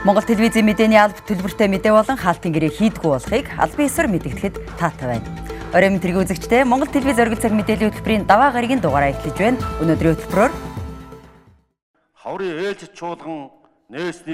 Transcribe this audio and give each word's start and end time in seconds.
Монгол 0.00 0.24
телевизийн 0.24 0.64
мэдээний 0.64 0.96
алба 0.96 1.20
төлбөртэй 1.28 1.68
мэдээ 1.68 1.92
болон 1.92 2.16
хаалтын 2.16 2.56
гэрээ 2.56 2.72
хийдгүү 2.72 3.10
болохыг 3.20 3.52
албан 3.60 3.84
ёсоор 3.84 4.08
мэдгэдэхэд 4.08 4.56
таатай 4.80 5.20
байна. 5.20 5.28
Оройн 5.76 6.00
тэргийн 6.00 6.24
үзэгчдээ 6.24 6.64
Монгол 6.64 6.88
телевиз 6.88 7.20
оргил 7.20 7.36
цаг 7.36 7.52
мэдээллийн 7.52 7.92
хөтөлбөрийн 7.92 8.24
даваа 8.24 8.48
гарагийн 8.48 8.80
дугаараа 8.80 9.12
эхлэж 9.12 9.36
байна. 9.36 9.60
Өнөөдрийн 9.84 10.16
хөтөлбөрөөр 10.16 10.52
хаврын 12.16 12.52
ээлж 12.64 12.96
чуулган 12.96 13.52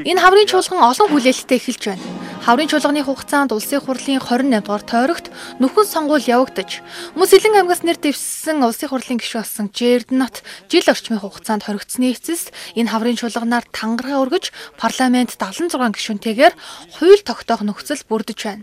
Энэ 0.07 0.23
хаврын 0.23 0.47
чуулган 0.47 0.87
олон 0.87 1.09
хүлээлттэй 1.11 1.59
эхэлж 1.59 1.83
байна. 1.91 2.03
Хаврын 2.47 2.71
чуулганы 2.71 3.03
хугацаанд 3.03 3.51
улсын 3.51 3.83
хурлын 3.83 4.23
28 4.23 4.63
дугаар 4.63 4.85
тойрогт 4.87 5.35
нөхөн 5.59 5.83
сонгуул 5.83 6.23
явагдаж, 6.23 6.79
Мөс 7.19 7.35
Илэн 7.35 7.59
аймгаас 7.59 7.83
нэр 7.83 7.99
дэвссэн 7.99 8.63
улсын 8.63 8.87
хурлын 8.87 9.19
гишүүн 9.19 9.43
болсон 9.43 9.67
Жерднот 9.75 10.47
жил 10.71 10.87
орчмын 10.87 11.19
хугацаанд 11.27 11.67
хоригдсны 11.67 12.15
эцэст 12.15 12.55
энэ 12.79 12.95
хаврын 12.95 13.19
чуулганаар 13.19 13.67
тангараа 13.75 14.23
өргөж 14.23 14.55
парламент 14.79 15.35
76 15.35 15.75
гишүүнтэйгээр 15.75 16.55
хууль 17.03 17.27
тогтоох 17.27 17.67
нөхцөл 17.67 18.07
бүрдэж 18.07 18.39
байна. 18.47 18.63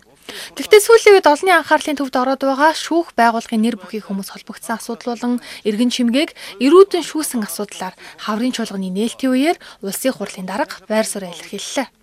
Гэхдээ 0.56 0.80
сүүлийн 0.80 1.20
үед 1.20 1.28
олонний 1.28 1.52
анхаарлын 1.60 2.00
төвд 2.00 2.16
ороод 2.16 2.40
байгаа 2.40 2.72
шүүх 2.72 3.12
байгууллагын 3.20 3.68
нэр 3.68 3.76
бүхий 3.76 4.00
хүмүүс 4.00 4.32
холбогдсон 4.32 4.80
асуудал 4.80 5.20
болон 5.20 5.44
иргэн 5.68 5.92
чимгээг 5.92 6.32
эрүүдэн 6.64 7.04
шүүсэн 7.04 7.44
асуудлаар 7.44 8.00
хаврын 8.24 8.56
чуулганы 8.56 8.88
нээлтийн 8.96 9.36
үеэр 9.36 9.58
улсын 9.84 10.16
хурлын 10.16 10.48
дарга 10.48 10.80
байр 10.88 11.04
суурь 11.04 11.28
илэрхийллээ. 11.28 12.03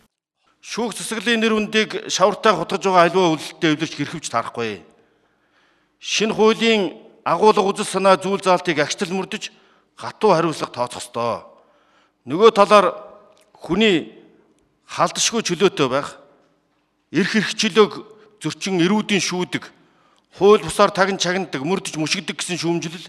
Шүүх 0.61 0.93
цэцэглэлийн 0.93 1.41
нэр 1.41 1.57
үндийг 1.57 2.13
шавартай 2.13 2.53
хутгаж 2.53 2.85
байгаа 2.85 3.05
аливаа 3.09 3.33
үйлдэлтэй 3.33 3.73
эвлэрч 3.73 3.95
хэрхэвч 3.97 4.27
тарахгүй. 4.29 4.85
Шинэ 5.97 6.37
хуулийн 6.37 6.93
агуулга 7.25 7.65
үзэл 7.65 7.89
санаа 7.89 8.21
зүйл 8.21 8.45
заалтыг 8.45 8.77
агчлал 8.77 9.17
мөрдөж 9.17 9.49
гатуу 9.97 10.37
хариуцлага 10.37 10.73
тооцох 10.73 11.01
ёстой. 11.01 11.49
Нөгөө 12.29 12.53
талаар 12.53 12.93
хүний 13.57 14.13
халдшгүй 14.85 15.41
чөлөөтэй 15.49 15.89
байх 15.89 16.21
эрх 17.09 17.33
хэрэгчлөөг 17.33 17.93
зөрчин 18.45 18.85
эрүүдийн 18.85 19.25
шүүдэг, 19.25 19.65
хууль 20.37 20.65
бусаар 20.65 20.93
тагн 20.93 21.17
чагнадаг, 21.17 21.65
мөрдөж 21.65 21.97
мөшгдөг 21.97 22.37
гэсэн 22.37 22.61
шүүмжлэл 22.61 23.09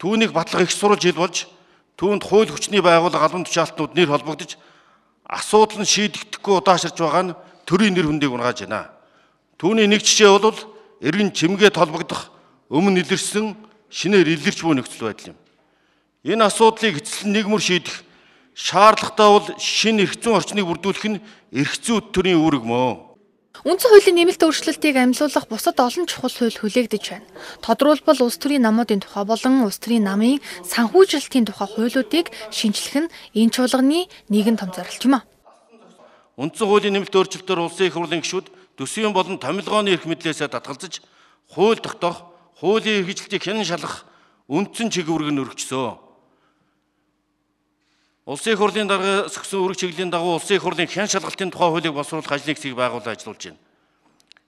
түүнийг 0.00 0.32
батлах 0.32 0.68
их 0.68 0.72
сурвалж 0.72 1.04
ил 1.08 1.20
болж 1.20 1.48
түүнд 1.96 2.22
хууль 2.24 2.50
хүчний 2.50 2.82
байгууллага 2.84 3.24
албан 3.24 3.44
тушаалтнууд 3.44 3.94
нэр 3.94 4.10
холбогдож 4.10 4.58
асуудал 5.24 5.80
нь 5.80 5.88
шийдэгдэхгүй 5.88 6.54
удаашрж 6.60 6.96
байгаа 7.00 7.24
нь 7.32 7.36
төрийн 7.64 7.96
нэр 7.96 8.08
хүндийг 8.08 8.32
унгааж 8.32 8.68
байна. 8.68 8.92
Түүний 9.56 9.88
нэг 9.88 10.04
жишээ 10.04 10.38
бол 10.38 10.58
эргэн 11.00 11.32
чимгээ 11.32 11.72
толбогдох 11.72 12.32
өмнө 12.68 13.00
илэрсэн 13.00 13.56
шинээр 13.88 14.36
илэрч 14.36 14.60
буй 14.60 14.74
нөхцөл 14.76 15.08
байдал 15.08 15.32
юм. 15.32 15.38
Энэ 16.24 16.44
асуудлыг 16.44 17.00
эцэслэн 17.00 17.32
нэгмөр 17.32 17.62
шийдэх 17.62 18.04
шаардлагатай 18.54 19.28
бол 19.28 19.48
шинэ 19.58 20.04
эрх 20.04 20.16
зүйн 20.20 20.36
орчныг 20.36 20.66
бүрдүүлэх 20.66 21.04
нь 21.08 21.22
эрх 21.52 21.74
зүйн 21.80 22.02
төрийн 22.12 22.40
үүрэг 22.40 22.64
мөн. 22.64 23.13
Үндсэн 23.62 23.94
хуулийн 23.94 24.18
нэмэлт 24.18 24.42
өөрчлөлтийг 24.42 24.98
амжилуулах 24.98 25.46
бусад 25.46 25.78
олон 25.78 26.10
чухал 26.10 26.34
хууль 26.34 26.58
хүлээгдэж 26.58 27.04
байна. 27.06 27.30
Тодорхойлбол 27.62 28.26
улс 28.26 28.38
төрийн 28.42 28.66
намуудын 28.66 28.98
тухай 28.98 29.22
болон 29.22 29.62
улс 29.62 29.78
төрийн 29.78 30.02
намын 30.02 30.42
санхүүжилтийн 30.66 31.46
тухай 31.46 31.70
хуулиудыг 31.70 32.34
шинжлэх 32.50 33.06
нь 33.06 33.12
энэ 33.38 33.54
чуулганы 33.54 34.10
нэгэн 34.26 34.58
том 34.58 34.74
зорилт 34.74 35.06
юм 35.06 35.22
а. 35.22 35.26
Үндсэн 36.34 36.66
хуулийн 36.66 36.98
нэмэлт 36.98 37.14
өөрчлөлтөөр 37.14 37.60
улсын 37.62 37.86
их 37.86 37.94
хурлын 37.94 38.26
гишүүд 38.26 38.50
төсвийн 38.74 39.14
болон 39.14 39.38
томилгооны 39.38 39.94
эрх 39.94 40.02
мэдлээсээ 40.02 40.50
татгалзаж 40.50 40.98
хууль 41.46 41.78
тогтоох, 41.78 42.26
хуулийн 42.58 43.06
эрхчлэлтийг 43.06 43.38
хэн 43.38 43.62
шалгах 43.62 44.02
үндсэн 44.50 44.90
чиглэлийг 44.90 45.30
өргөжсөн. 45.30 46.03
Улсын 48.24 48.54
их 48.54 48.58
хурлын 48.58 48.88
дарга 48.88 49.28
сөхсөн 49.28 49.60
үүрэг 49.60 49.76
чиглэлийн 49.76 50.08
дагуу 50.08 50.40
улсын 50.40 50.56
их 50.56 50.64
хурлын 50.64 50.88
хэн 50.88 51.12
шалгалтын 51.12 51.52
тухай 51.52 51.68
хуулийг 51.68 51.92
боловсруулах 51.92 52.32
ажлын 52.32 52.56
хэсгийг 52.56 52.72
байгуулж 52.72 53.04
ажиллуулж 53.04 53.52
байна. 53.52 53.60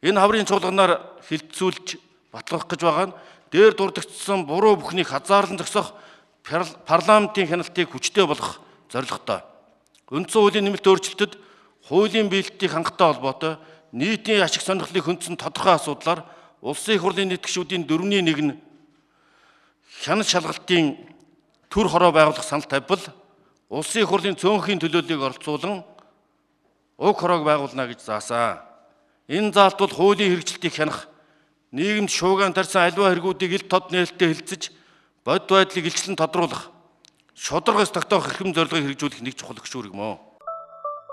Энэ 0.01 0.21
хаврын 0.21 0.49
чуулганаар 0.49 0.93
хилцүүлж 1.29 2.01
батлах 2.33 2.65
гэж 2.73 2.81
байгаа 2.81 3.07
нь 3.13 3.17
дээр 3.53 3.77
дурдгдсан 3.77 4.49
буруу 4.49 4.81
бүхнийг 4.81 5.13
хазаарлан 5.13 5.61
зогсоох 5.61 5.93
парламентын 6.89 7.53
хяналтыг 7.53 7.93
хүчтэй 7.93 8.25
болгох 8.25 8.65
зорилготой. 8.89 9.45
Үндсэн 10.09 10.41
хуулийн 10.41 10.65
нэмэлт 10.73 10.87
өөрчлөлтөд 10.89 11.37
хуулийн 11.93 12.33
биелэлтийг 12.33 12.73
хангалттай 12.73 13.13
холбоотой 13.13 13.53
нийтийн 13.93 14.41
ашиг 14.41 14.65
сонирхлыг 14.65 15.05
хөндсөн 15.05 15.37
тодорхой 15.37 15.77
асуудлаар 15.77 16.25
улсын 16.65 16.97
их 16.97 17.05
хурлын 17.05 17.29
нийт 17.29 17.45
гишүүдийн 17.45 17.85
дөрвний 17.85 18.25
нэг 18.25 18.39
нь 18.41 18.57
хяналт 20.01 20.33
шалгалтын 20.33 20.97
төр 21.69 21.87
хороо 21.93 22.13
байгуулах 22.13 22.45
санал 22.45 22.65
тавьбал 22.65 23.05
улсын 23.69 24.03
их 24.03 24.09
хурлын 24.09 24.39
цөөнхийн 24.39 24.79
төлөөллийг 24.79 25.21
оролцуулан 25.21 25.83
уг 26.99 27.17
хороог 27.19 27.45
байгуулна 27.45 27.87
гэж 27.91 28.01
заасан. 28.01 28.63
Энэ 29.29 29.53
заалт 29.53 29.79
бол 29.79 29.91
хуулийн 29.91 30.31
хэрэгжилтийг 30.31 30.75
хянах, 30.75 31.09
нийгэмд 31.75 32.11
шуугаан 32.11 32.55
тарьсан 32.55 32.87
аливаа 32.87 33.11
хэрэгүүдийг 33.11 33.53
ил 33.59 33.67
тод 33.67 33.91
нээлттэй 33.91 34.31
хилцэж, 34.31 34.63
бод 35.27 35.51
байдлыг 35.51 35.91
илчлэн 35.91 36.15
тодруулах, 36.15 36.71
шударгаас 37.35 37.91
тогтоох 37.91 38.31
эрхэм 38.31 38.55
зорилгыг 38.55 38.87
хэрэгжүүлэх 38.87 39.23
нэг 39.27 39.35
чухал 39.35 39.59
хөшүүрэг 39.59 39.93
мөн. 39.93 40.17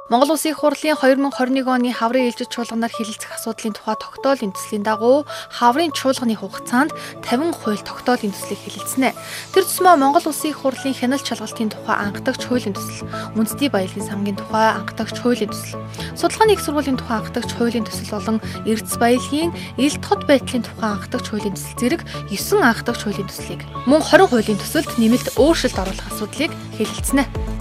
Монгол 0.10 0.36
Улсын 0.36 0.52
хурлын 0.52 1.00
2021 1.00 1.64
оны 1.64 1.96
хаврын 1.96 2.28
ээлжид 2.28 2.52
чуулганаар 2.52 2.92
хилэлцэх 2.92 3.40
асуудлын 3.40 3.72
тухай 3.72 3.96
тогтоолын 3.96 4.52
төслийн 4.52 4.84
дагуу 4.84 5.24
хаврын 5.48 5.96
чуулганы 5.96 6.36
хугацаанд 6.36 6.92
50 7.24 7.56
хууль 7.56 7.80
тогтоолын 7.80 8.36
төслийг 8.36 8.60
хилэлцэнэ. 8.68 9.16
Тэр 9.56 9.64
тусмаа 9.64 9.96
Монгол 9.96 10.28
Улсын 10.28 10.52
хурлын 10.52 10.92
хяналт 10.92 11.24
шалгалтын 11.24 11.72
тухай 11.72 11.96
анхдагч 11.96 12.44
хуулийн 12.44 12.76
төсөл, 12.76 13.08
үндэсний 13.40 13.72
баялагын 13.72 14.04
сангийн 14.04 14.36
тухай 14.36 14.76
анхдагч 14.76 15.24
хуулийн 15.24 15.56
төсөл, 15.56 15.80
судалгааны 16.20 16.52
их 16.52 16.64
сургуулийн 16.68 17.00
тухай 17.00 17.24
анхдагч 17.24 17.50
хуулийн 17.56 17.88
төсөл 17.88 18.12
болон 18.12 18.38
эрдэс 18.68 19.00
баялагын 19.00 19.56
ил 19.80 19.96
тод 20.04 20.28
байдлын 20.28 20.68
тухай 20.68 21.00
анхдагч 21.00 21.32
хуулийн 21.32 21.56
төсөл 21.56 21.80
зэрэг 21.80 22.02
9 22.28 22.60
анхдагч 22.60 23.08
хуулийн 23.08 23.32
төслийг 23.32 23.64
мөн 23.88 24.04
20 24.04 24.28
хуулийн 24.28 24.60
төсөлд 24.60 25.00
нэмэлт 25.00 25.40
өөрчлөлт 25.40 25.80
оруулах 25.80 26.12
асуудлыг 26.12 26.52
хилэлцэнэ. 26.76 27.53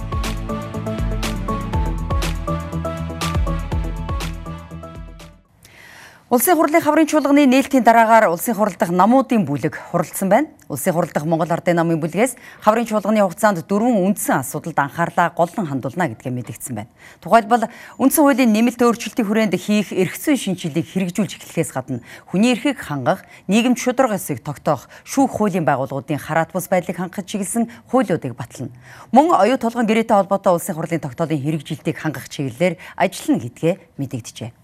Улсын 6.33 6.57
хурлын 6.57 6.81
хаврын 6.81 7.05
чуулганы 7.05 7.45
нээлтийн 7.45 7.85
дараагаар 7.85 8.33
улсын 8.33 8.57
хурал 8.57 8.73
дахь 8.73 8.89
намуудын 8.89 9.45
бүлэг 9.45 9.77
хуралдсан 9.77 10.29
байна. 10.33 10.47
Улсын 10.65 10.93
хурал 10.93 11.13
дахь 11.13 11.29
Монгол 11.29 11.45
Ардын 11.45 11.77
намын 11.77 12.01
бүлгээс 12.01 12.33
хаврын 12.65 12.89
чуулганы 12.89 13.21
хугацаанд 13.21 13.61
дөрвөн 13.69 14.01
үндсэн 14.01 14.41
асуудалд 14.41 14.73
анхаарлаа 14.73 15.29
голлон 15.29 15.69
хандуулна 15.69 16.09
гэдгээ 16.09 16.33
мэдгдсэн 16.33 16.73
байна. 16.73 16.89
Тухайлбал 17.21 17.69
үндсэн 18.01 18.25
хуулийн 18.25 18.49
нэмэлт 18.49 18.81
өөрчлөлтийн 18.81 19.27
хүрээнд 19.29 19.53
хийх 19.61 19.93
зүйн 19.93 20.57
шинжилгээг 20.57 21.13
хэрэгжүүлж 21.13 21.37
эхлэхээс 21.37 21.69
гадна 21.69 22.01
хүний 22.25 22.57
эрхийг 22.57 22.81
хангах, 22.81 23.21
нийгэмд 23.45 23.77
шударга 23.77 24.17
эсийг 24.17 24.41
тогтоох, 24.41 24.89
шүүх 25.05 25.37
хуулийн 25.37 25.69
байгууллагуудын 25.69 26.17
хараат 26.17 26.49
бус 26.49 26.65
байдлыг 26.65 26.97
хангахад 26.97 27.29
чиглэсэн 27.29 27.69
хуулиудыг 27.93 28.33
батлна. 28.33 28.73
Мөн 29.13 29.37
оюу 29.37 29.61
толгойн 29.61 29.85
гэрээтэй 29.85 30.17
холбоотой 30.17 30.57
улсын 30.57 30.73
хурлын 30.73 30.97
тогтоолын 30.97 31.37
хэрэгжилтийг 31.37 31.93
хангах 31.93 32.25
чиглэлээр 32.25 32.81
ажиллана 32.97 33.37
гэдгээ 33.37 33.73
мэдэгджээ. 34.01 34.62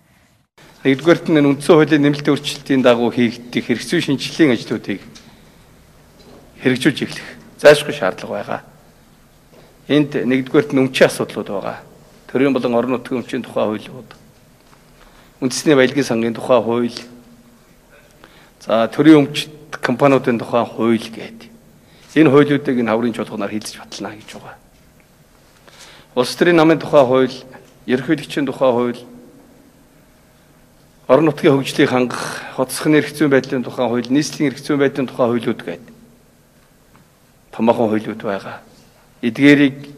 Нэгдүгээрт 0.80 1.28
нь 1.28 1.44
үндсэн 1.44 1.76
хуулийн 1.76 2.04
нэмэлт 2.08 2.28
өөрчлөлтийн 2.32 2.80
дагуу 2.80 3.12
хийгдэх 3.12 3.68
хэрэгцээ 3.68 4.00
шинжилгээний 4.00 4.56
ажлуудыг 4.56 5.04
хэрэгжүүлж 6.64 7.00
эхлэх 7.04 7.28
зайлшгүй 7.60 7.96
шаардлага 8.00 8.32
байгаа. 8.32 8.62
Энд 9.92 10.16
нэгдүгээрт 10.24 10.72
нь 10.72 10.80
өмчийн 10.80 11.12
асуудлууд 11.12 11.50
байгаа. 11.52 11.84
Төрийн 12.32 12.56
болон 12.56 12.80
орон 12.80 12.96
нутгийн 12.96 13.20
өмчийн 13.20 13.44
тухай 13.44 13.68
хуулиуд. 13.68 14.16
Үндэсний 15.44 15.76
баялагын 15.76 16.08
сангийн 16.08 16.36
тухай 16.40 16.64
хууль. 16.64 17.00
За 18.64 18.88
төрийн 18.88 19.28
өмчт 19.28 19.52
компаниудын 19.84 20.40
тухай 20.40 20.64
хууль 20.64 20.96
гэдэг. 20.96 21.52
Энэ 22.16 22.32
хуулиудыг 22.32 22.80
энэ 22.80 22.92
хаврын 22.92 23.16
чуулганаар 23.20 23.52
хилцэж 23.52 23.84
батлана 23.84 24.16
гэж 24.16 24.30
байгаа. 24.40 24.56
Улс 26.16 26.36
төрийн 26.40 26.56
намын 26.56 26.80
тухай 26.80 27.04
хууль, 27.04 27.36
ерөнхийлөгчийн 27.84 28.48
тухай 28.48 28.72
хууль 28.72 29.00
орон 31.10 31.26
нутгийн 31.26 31.58
хөгжлийг 31.58 31.90
хангах, 31.90 32.46
хоцсохны 32.54 33.02
эрх 33.02 33.10
зүйн 33.18 33.34
байдлын 33.34 33.66
тухай 33.66 33.90
хууль, 33.90 34.14
нийслэлийн 34.14 34.54
эрх 34.54 34.62
зүйн 34.62 34.78
байдлын 34.78 35.10
тухай 35.10 35.26
хуулиуд 35.26 35.58
гэдэг 35.66 35.98
томоохон 37.60 37.90
хуулиуд 37.90 38.22
байгаа. 38.22 38.62
Эдгээрийг 39.26 39.90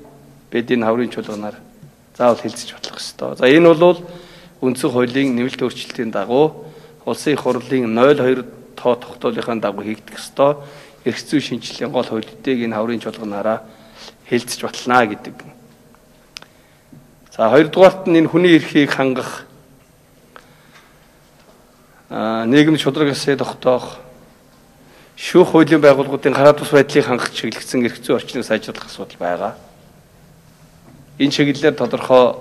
бид 0.50 0.72
энэ 0.72 0.86
хаврын 0.88 1.12
чуулганаар 1.12 1.60
заавал 2.16 2.40
хэлцэж 2.40 2.74
батлах 2.74 2.98
ёстой. 2.98 3.36
За 3.36 3.46
энэ 3.46 3.76
бол 3.76 4.00
үндсэн 4.64 4.90
хуулийн 4.90 5.36
нэмэлт 5.36 5.62
өөрчлөлтийн 5.62 6.16
дагуу 6.16 6.66
улсын 7.06 7.36
их 7.36 7.44
хурлын 7.44 7.92
02 7.92 8.48
тоо 8.80 8.96
тогтоолынхаа 8.96 9.60
дагуу 9.60 9.84
хийгдэх 9.84 10.16
ёстой 10.16 10.64
эрх 11.04 11.20
зүйн 11.20 11.60
шинжилгээний 11.60 11.94
гол 11.94 12.08
хуулийг 12.08 12.48
энэ 12.48 12.76
хаврын 12.76 13.04
чуулганаараа 13.04 13.68
хэлцэж 14.32 14.64
батлана 14.64 15.06
гэдэг. 15.06 15.38
За 17.36 17.52
хоёрдугаарт 17.52 18.08
нь 18.08 18.16
энэ 18.16 18.32
хүний 18.32 18.56
эрхийг 18.56 18.90
хангах 18.90 19.51
нийгэм 22.12 22.76
шударгасаа 22.76 23.40
тогтоох 23.40 24.04
шүүх 25.16 25.56
хуулийн 25.56 25.80
байгууллагуудын 25.80 26.36
гараа 26.36 26.52
тус 26.52 26.76
байдлыг 26.76 27.08
хангах 27.08 27.32
чиглэгдсэн 27.32 27.88
эрх 27.88 28.04
зүйн 28.04 28.20
орчныг 28.20 28.44
сайжруулах 28.44 28.92
асуудал 28.92 29.16
байгаа. 29.16 29.56
Энэ 31.24 31.32
чиглэлээр 31.32 31.80
тодорхой 31.80 32.36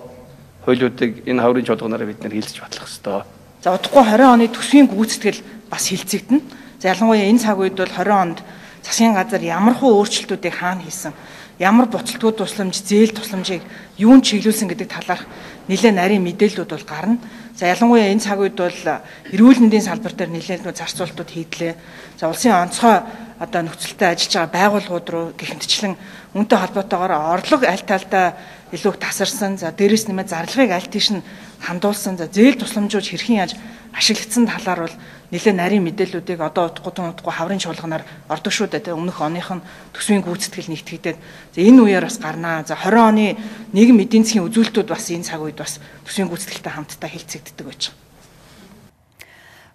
хуулиудыг 0.66 1.22
энэ 1.22 1.42
хаврын 1.42 1.66
чуулганаараа 1.70 2.10
бид 2.10 2.18
нэр 2.18 2.34
хилцэж 2.34 2.58
батлах 2.66 2.90
ёстой. 2.90 3.22
За 3.62 3.70
удахгүй 3.78 4.02
20 4.02 4.26
оны 4.26 4.50
төсвийн 4.50 4.90
гүйцэтгэл 4.90 5.38
бас 5.70 5.86
хилцэгдэнэ. 5.86 6.42
За 6.82 6.90
ялангуяа 6.90 7.30
энэ 7.30 7.38
цаг 7.38 7.62
үед 7.62 7.78
бол 7.78 7.86
20 7.86 8.10
онд 8.10 8.38
засгийн 8.82 9.14
газар 9.14 9.38
ямархуу 9.38 10.02
өөрчлөлтүүдийг 10.02 10.56
хаана 10.56 10.82
хийсэн, 10.82 11.12
ямар 11.60 11.86
буцалтгууд 11.86 12.40
тусламж, 12.40 12.80
зээл 12.80 13.12
тусламжийг 13.12 13.62
юунд 14.00 14.24
чиглүүлсэн 14.24 14.72
гэдэг 14.72 14.88
талаарх 14.88 15.28
нэлээд 15.70 15.94
нарийн 15.94 16.26
мэдээллүүд 16.26 16.70
бол 16.74 16.86
гарна. 16.90 17.22
За 17.54 17.70
ялангуяа 17.70 18.10
энэ 18.10 18.24
цаг 18.26 18.42
үед 18.42 18.58
бол 18.58 18.82
эрүүл 19.30 19.62
мэндийн 19.62 19.86
салбар 19.86 20.12
дээр 20.18 20.34
нэлээд 20.34 20.66
зарцуултууд 20.66 21.30
хийдлээ. 21.30 21.74
За 22.18 22.26
улсын 22.26 22.58
онцгой 22.58 22.98
одоо 23.38 23.60
нөхцөлтэй 23.64 24.08
ажиллаж 24.10 24.34
байгаа 24.34 24.52
байгууллагууд 24.58 25.08
руу 25.08 25.26
гихмитчлэн 25.38 25.94
үнтэй 26.34 26.58
холбоотойгоор 26.58 27.40
орлого 27.40 27.64
аль 27.64 27.86
талдаа 27.86 28.36
илүү 28.72 28.94
тасарсан. 28.98 29.58
За 29.58 29.74
дээрэс 29.74 30.06
нэмээд 30.06 30.30
зарлагыг 30.30 30.70
аль 30.70 30.90
тийш 30.90 31.10
нь 31.14 31.22
хандуулсан. 31.62 32.16
За 32.16 32.26
зээл 32.30 32.58
тусламжууд 32.58 33.06
хэрхэн 33.06 33.40
яаж 33.42 33.52
ашиглагдсан 33.94 34.46
талаар 34.46 34.86
бол 34.86 34.96
нэлээд 35.34 35.56
нарийн 35.58 35.84
мэдээллүүдийг 35.86 36.40
одоо 36.42 36.70
утгагүй 36.70 36.92
тунутгагүй 36.94 37.34
хаврын 37.34 37.62
чуулганаар 37.62 38.06
ордог 38.30 38.52
шүү 38.54 38.70
дээ. 38.70 38.94
Өмнөх 38.94 39.18
оных 39.18 39.50
нь 39.50 39.62
төсвийн 39.94 40.22
гүйцэтгэл 40.22 40.70
нэгтгэгдээд 40.70 41.18
за 41.18 41.58
энэ 41.58 41.82
үеэр 41.82 42.06
бас 42.06 42.18
гарнаа. 42.22 42.62
За 42.66 42.78
20 42.78 42.98
оны 42.98 43.26
нийгэм 43.74 44.02
эдийн 44.02 44.22
засгийн 44.22 44.46
үзүүлэлтүүд 44.46 44.88
бас 44.90 45.10
энэ 45.10 45.26
цаг 45.26 45.42
үед 45.42 45.58
бас 45.58 45.82
төсвийн 46.06 46.30
гүйцэтгэлтэй 46.30 46.72
хамтдаа 46.74 47.10
хэлцэгддэг 47.10 47.66
байж 47.66 47.90
байгаа. 47.90 48.09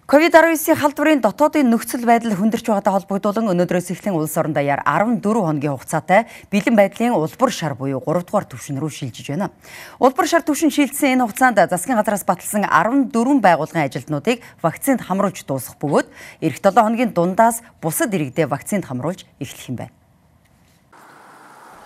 Ковид-19-ийн 0.06 0.78
халдварын 0.78 1.18
дотоодын 1.18 1.66
нөхцөл 1.66 2.06
байдал 2.06 2.30
хүндэрч 2.38 2.70
байгаатай 2.70 2.94
холбогдуулан 2.94 3.50
өнөөдрөөс 3.50 3.90
эхлэн 3.90 4.14
улс 4.14 4.38
орон 4.38 4.54
даяар 4.54 4.78
14 4.86 5.18
хоногийн 5.18 5.74
хугацаатай 5.74 6.30
бэлэн 6.46 6.78
байдлын 6.78 7.18
улбар 7.18 7.50
шар 7.50 7.74
буюу 7.74 7.98
3 7.98 8.22
дугаар 8.22 8.46
түвшин 8.46 8.78
рүү 8.78 8.86
шилжиж 8.86 9.34
байна. 9.34 9.50
Улбар 9.98 10.30
шар 10.30 10.46
түвшин 10.46 10.70
шилжсэн 10.70 11.18
энэ 11.18 11.26
хугацаанд 11.26 11.58
засгийн 11.58 11.98
газраас 11.98 12.22
баталсан 12.22 12.70
14 12.70 13.10
байгууллагын 13.42 13.90
ажилтнуудыг 13.90 14.46
вакцинд 14.62 15.02
хамруулж 15.02 15.42
дуусгах 15.42 15.74
бөгөөд 15.82 16.06
эх 16.38 16.54
7 16.62 16.86
хоногийн 16.86 17.10
дундаас 17.10 17.66
бусад 17.82 18.14
иргэдээ 18.14 18.46
вакцинд 18.46 18.86
хамруулж 18.86 19.26
эхлэх 19.42 19.74
юм 19.74 19.82
байна. 19.82 20.05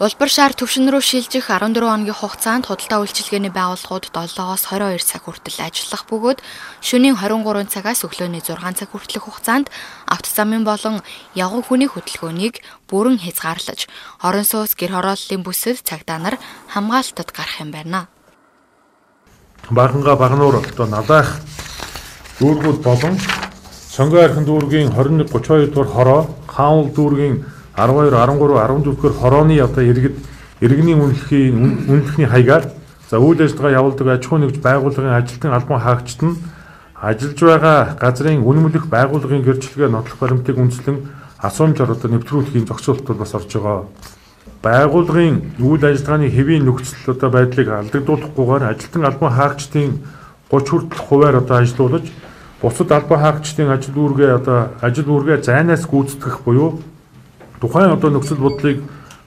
Улбар 0.01 0.31
шаар 0.33 0.55
төвшин 0.57 0.89
рүү 0.89 1.05
шилжих 1.05 1.51
14 1.53 1.77
хоногийн 1.77 2.17
хугацаанд 2.17 2.65
худалдаа 2.65 3.05
үйлчилгээний 3.05 3.53
байгууллагууд 3.53 4.09
7-оос 4.09 4.73
22 4.73 4.97
цаг 4.97 5.29
хүртэл 5.29 5.61
ажиллах 5.61 6.09
бөгөөд 6.09 6.41
шөнийн 6.81 7.21
23 7.21 7.69
цагаас 7.69 8.01
өглөөний 8.09 8.41
6 8.41 8.81
цаг 8.81 8.97
хүртэлх 8.97 9.29
хугацаанд 9.29 9.69
автозамын 10.09 10.65
болон 10.65 11.05
явган 11.37 11.61
хүний 11.61 11.85
хөдөлгөөнийг 11.85 12.65
бүрэн 12.89 13.21
хязгаарлаж, 13.21 13.93
орон 14.25 14.49
сууц 14.49 14.73
гэр 14.73 14.97
хорооллын 14.97 15.45
бүсэд 15.45 15.85
цагдаа 15.85 16.17
нар 16.17 16.41
хамгаалтад 16.73 17.29
гарах 17.37 17.61
юм 17.61 17.69
байна. 17.69 18.09
Баганга 19.69 20.17
багнуур 20.17 20.65
одоо 20.65 20.89
налайх 20.89 21.45
дүүргүүд 22.41 22.81
болон 22.81 23.21
Сонгой 23.93 24.25
архин 24.25 24.49
дүүргийн 24.49 24.97
21 24.97 25.29
32 25.29 25.77
дугаар 25.77 25.93
хороо, 25.93 26.21
Хаанул 26.49 26.89
дүүргийн 26.89 27.60
12 27.77 28.11
13 28.11 28.39
14 28.39 29.03
дэх 29.03 29.15
хорооны 29.21 29.61
одоо 29.61 29.85
иргэд 29.85 30.17
иргэний 30.61 30.95
үнэлэхийн 30.95 31.55
үнэлэхний 31.89 32.27
хаягаар 32.27 32.65
за 33.11 33.19
үйл 33.19 33.41
ажиллагаа 33.41 33.79
явуулдаг 33.79 34.07
аж 34.09 34.27
ахуй 34.27 34.41
нэгж 34.41 34.57
байгууллагын 34.63 35.19
ажилтны 35.19 35.51
албан 35.51 35.81
хаагчид 35.81 36.23
нь 36.23 36.37
ажиллаж 37.01 37.41
байгаа 37.41 37.81
газрын 37.97 38.45
үнэмлэх 38.45 38.87
байгууллагын 38.87 39.47
гэрчлэгээ 39.47 39.89
нотлох 39.89 40.19
баримтыг 40.21 40.57
үндэслэн 40.59 40.97
асуумжаар 41.41 41.97
одоо 41.97 42.09
нэвтрүүлэхийн 42.11 42.69
зохицуултууд 42.69 43.19
бас 43.19 43.35
орж 43.35 43.51
байгаа. 43.57 43.89
Байгууллагын 44.61 45.57
үйл 45.65 45.81
ажиллагааны 45.81 46.29
хэвийн 46.29 46.69
нөхцөл 46.69 47.17
одоо 47.17 47.31
байдлыг 47.33 47.69
алдагдуулахгүйгээр 47.73 48.65
ажилтан 48.69 49.05
албан 49.09 49.33
хаагчдын 49.33 49.91
30 50.53 50.69
хүртэлх 50.69 51.05
хувиар 51.09 51.37
одоо 51.41 51.57
ажилуулж 51.65 52.07
бусад 52.61 52.93
албан 52.93 53.21
хаагчдын 53.25 53.73
ажил 53.73 53.97
үүргээ 53.97 54.31
одоо 54.37 54.59
ажил 54.85 55.09
үүргээ 55.09 55.41
зайнаас 55.41 55.89
гүйцэтгэх 55.89 56.45
буюу 56.45 56.85
тухайн 57.61 57.93
одоо 57.93 58.11
нөхцөл 58.11 58.41
бодлыг 58.41 58.83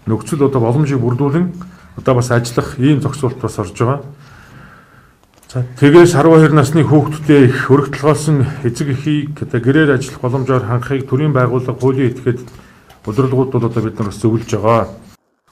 нөхцөл 0.06 0.46
одоо 0.50 0.62
боломжийг 0.62 1.00
бүрдүүлэн 1.00 1.48
одоо 1.98 2.14
бас 2.16 2.32
ажиллах 2.32 2.80
ийм 2.80 3.02
зохицуулт 3.02 3.40
бас 3.40 3.60
орж 3.60 3.78
байгаа. 3.78 4.02
За 5.54 5.62
тэгээ 5.78 6.10
сарва 6.10 6.42
хоёр 6.42 6.54
насны 6.58 6.82
хүүхдүүдээ 6.82 7.42
их 7.46 7.70
өргөдөлгөөлсөн 7.70 8.66
эцэг 8.66 8.90
эхийг 8.90 9.38
одоо 9.38 9.62
гэрээр 9.62 9.94
ажиллах 9.94 10.22
боломжоор 10.26 10.66
хангахыг 10.66 11.06
төрийн 11.06 11.30
байгууллага 11.30 11.78
хуулийн 11.78 12.10
этгээд 12.10 12.42
удирдлагууд 13.06 13.62
одоо 13.62 13.82
бид 13.86 13.94
нар 14.02 14.10
бас 14.10 14.18
зөвлөж 14.18 14.50
байгаа. 14.50 14.90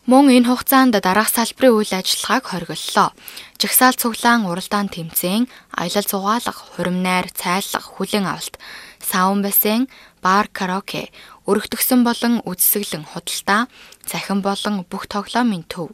Мөн 0.09 0.33
энэ 0.33 0.49
хугацаанд 0.49 0.97
дараах 0.97 1.29
салбарын 1.29 1.77
үйл 1.77 1.93
ажиллагааг 1.93 2.45
хориглолоо. 2.49 3.13
Жагсаал 3.61 3.93
цуглаан 3.93 4.49
уралдаан 4.49 4.89
тэмцээн, 4.89 5.45
аялал 5.77 6.09
цугаалга, 6.09 6.57
хурим 6.57 7.05
найр, 7.05 7.29
цайлах, 7.29 7.85
хүлэн 7.85 8.25
авалт, 8.25 8.57
саун 8.97 9.45
бассейн, 9.45 9.85
бар 10.25 10.49
караоке, 10.49 11.13
өргөтгсөн 11.49 12.05
болон 12.05 12.41
үдсэглэн 12.45 13.05
худалдаа, 13.09 13.65
цахин 14.05 14.41
болон 14.45 14.85
бүх 14.85 15.09
тоглоомын 15.09 15.65
төв, 15.65 15.89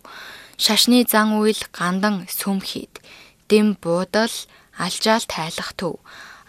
шашны 0.60 1.06
зан 1.08 1.40
үйл 1.40 1.62
гандан 1.72 2.28
сүмхийд, 2.28 3.00
дэм 3.48 3.80
буудал, 3.80 4.34
алжаал 4.76 5.24
тайлах 5.24 5.72
төв, 5.80 5.96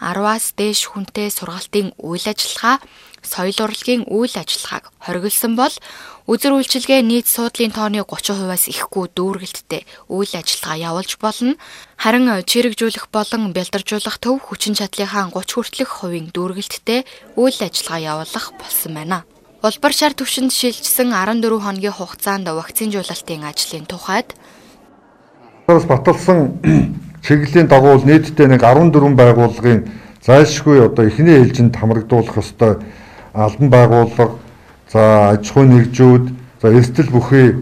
10-аас 0.02 0.54
дээш 0.58 0.90
хүнтэй 0.90 1.30
сургалтын 1.30 1.94
үйл 1.98 2.26
ажиллагаа, 2.26 2.78
соёл 3.22 3.58
урлагийн 3.66 4.02
үйл 4.06 4.34
ажиллагааг 4.34 4.90
хориглосон 5.02 5.54
бол 5.58 5.74
Үзэр 6.28 6.60
үйлчилгээ 6.60 7.00
нийт 7.08 7.24
суудлын 7.24 7.72
тооны 7.72 8.04
30%-аас 8.04 8.68
ихгүй 8.68 9.08
дүүргэлттэй 9.16 9.88
үйл 10.12 10.32
ажиллагаа 10.36 10.92
явуулж 10.92 11.16
болно. 11.16 11.56
Харин 11.96 12.28
чирэгжүүлэх 12.44 13.08
болон 13.08 13.56
бялдаржуулах 13.56 14.20
төв 14.20 14.36
хүчин 14.44 14.76
чадлынхаа 14.76 15.32
30 15.32 15.56
хүртэлх 15.56 15.88
хувийн 15.88 16.28
дүүргэлттэй 16.28 17.08
үйл 17.32 17.58
ажиллагаа 17.64 18.28
явуулах 18.28 18.46
болсон 18.60 18.92
байна. 18.92 19.24
Улбар 19.64 19.92
шар 19.96 20.12
төвшөнд 20.12 20.52
шилжсэн 20.52 21.16
14 21.16 21.48
хоногийн 21.64 21.96
хугацаанд 21.96 22.44
вакцинжуулалтын 22.52 23.48
ажлын 23.48 23.88
тухайд 23.88 24.36
Бас 25.64 25.88
баталсан 25.88 26.60
чиглэлийн 27.24 27.72
дагуу 27.72 28.04
нийтдээ 28.04 28.52
нэг 28.52 28.60
14 28.68 29.16
байгууллагын 29.16 29.80
зайлшгүй 30.20 30.92
одоо 30.92 31.08
эхний 31.08 31.40
ээлжинд 31.40 31.72
хамрагдуулах 31.72 32.36
ёстой 32.36 32.84
албан 33.32 33.72
байгууллага 33.72 34.36
За 34.92 35.36
аж 35.36 35.50
ахуй 35.50 35.66
нэгжүүд 35.68 36.24
за 36.62 36.68
эрсдэл 36.72 37.10
бүхий 37.12 37.60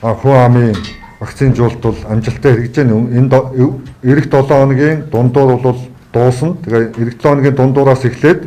хүн 0.00 0.36
амын 0.46 0.76
вакцинжуулалт 1.18 1.82
бол 1.82 1.98
амжилттай 2.08 2.54
хэрэгжиж 2.54 2.86
байна. 2.86 3.10
Энэ 3.10 4.18
эх 4.18 4.30
7 4.30 4.46
хоногийн 4.46 5.04
дундуур 5.10 5.58
бол 5.58 5.78
дуусна. 6.12 6.54
Тэгээ 6.62 6.82
эх 7.02 7.14
7 7.18 7.22
хоногийн 7.22 7.56
дундуураас 7.56 8.04
эхлээд 8.04 8.46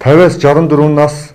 50-аас 0.00 0.36
64 0.36 0.88
нас 0.92 1.32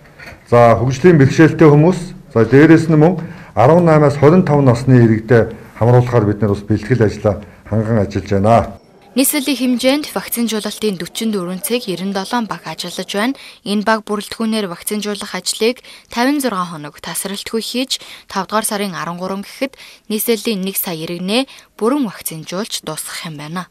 за 0.50 0.78
хөгжлийн 0.78 1.18
бэрхшээлтэй 1.18 1.70
хүмүүс 1.70 2.00
за 2.34 2.46
дээрэс 2.46 2.86
нь 2.90 3.02
мөн 3.02 3.18
18-аас 3.56 4.22
25 4.22 4.62
насны 4.62 5.02
иргэдэд 5.02 5.56
хамруулахаар 5.80 6.26
бид 6.26 6.42
нар 6.42 6.54
бас 6.54 6.62
бэлтгэл 6.62 7.02
ажлаа 7.02 7.42
ханган 7.66 7.98
ажиллаж 7.98 8.30
байна. 8.30 8.81
Нийслэлийн 9.12 9.76
хэмжээнд 9.76 10.16
вакцинжуулалтын 10.16 10.96
44 10.96 11.60
цаг 11.60 11.84
97 11.84 12.48
баг 12.48 12.64
ажиллаж 12.64 13.12
байна. 13.12 13.36
Энэ 13.68 13.84
баг 13.84 14.08
бүрэлдэхүүнээр 14.08 14.72
вакцинжуулах 14.72 15.36
ажлыг 15.36 15.84
56 16.16 16.48
хоног 16.48 16.96
тасралтгүй 17.04 17.60
хийж 17.60 18.00
5 18.32 18.48
дугаар 18.48 18.64
сарын 18.64 18.96
13 18.96 19.44
гэхэд 19.44 19.76
нийслэлийн 20.08 20.64
1 20.64 20.80
сая 20.80 20.96
иргэнэ 20.96 21.44
бүрэн 21.76 22.08
вакцинжуулж 22.08 22.88
дуусгах 22.88 23.28
юм 23.28 23.36
байна. 23.36 23.68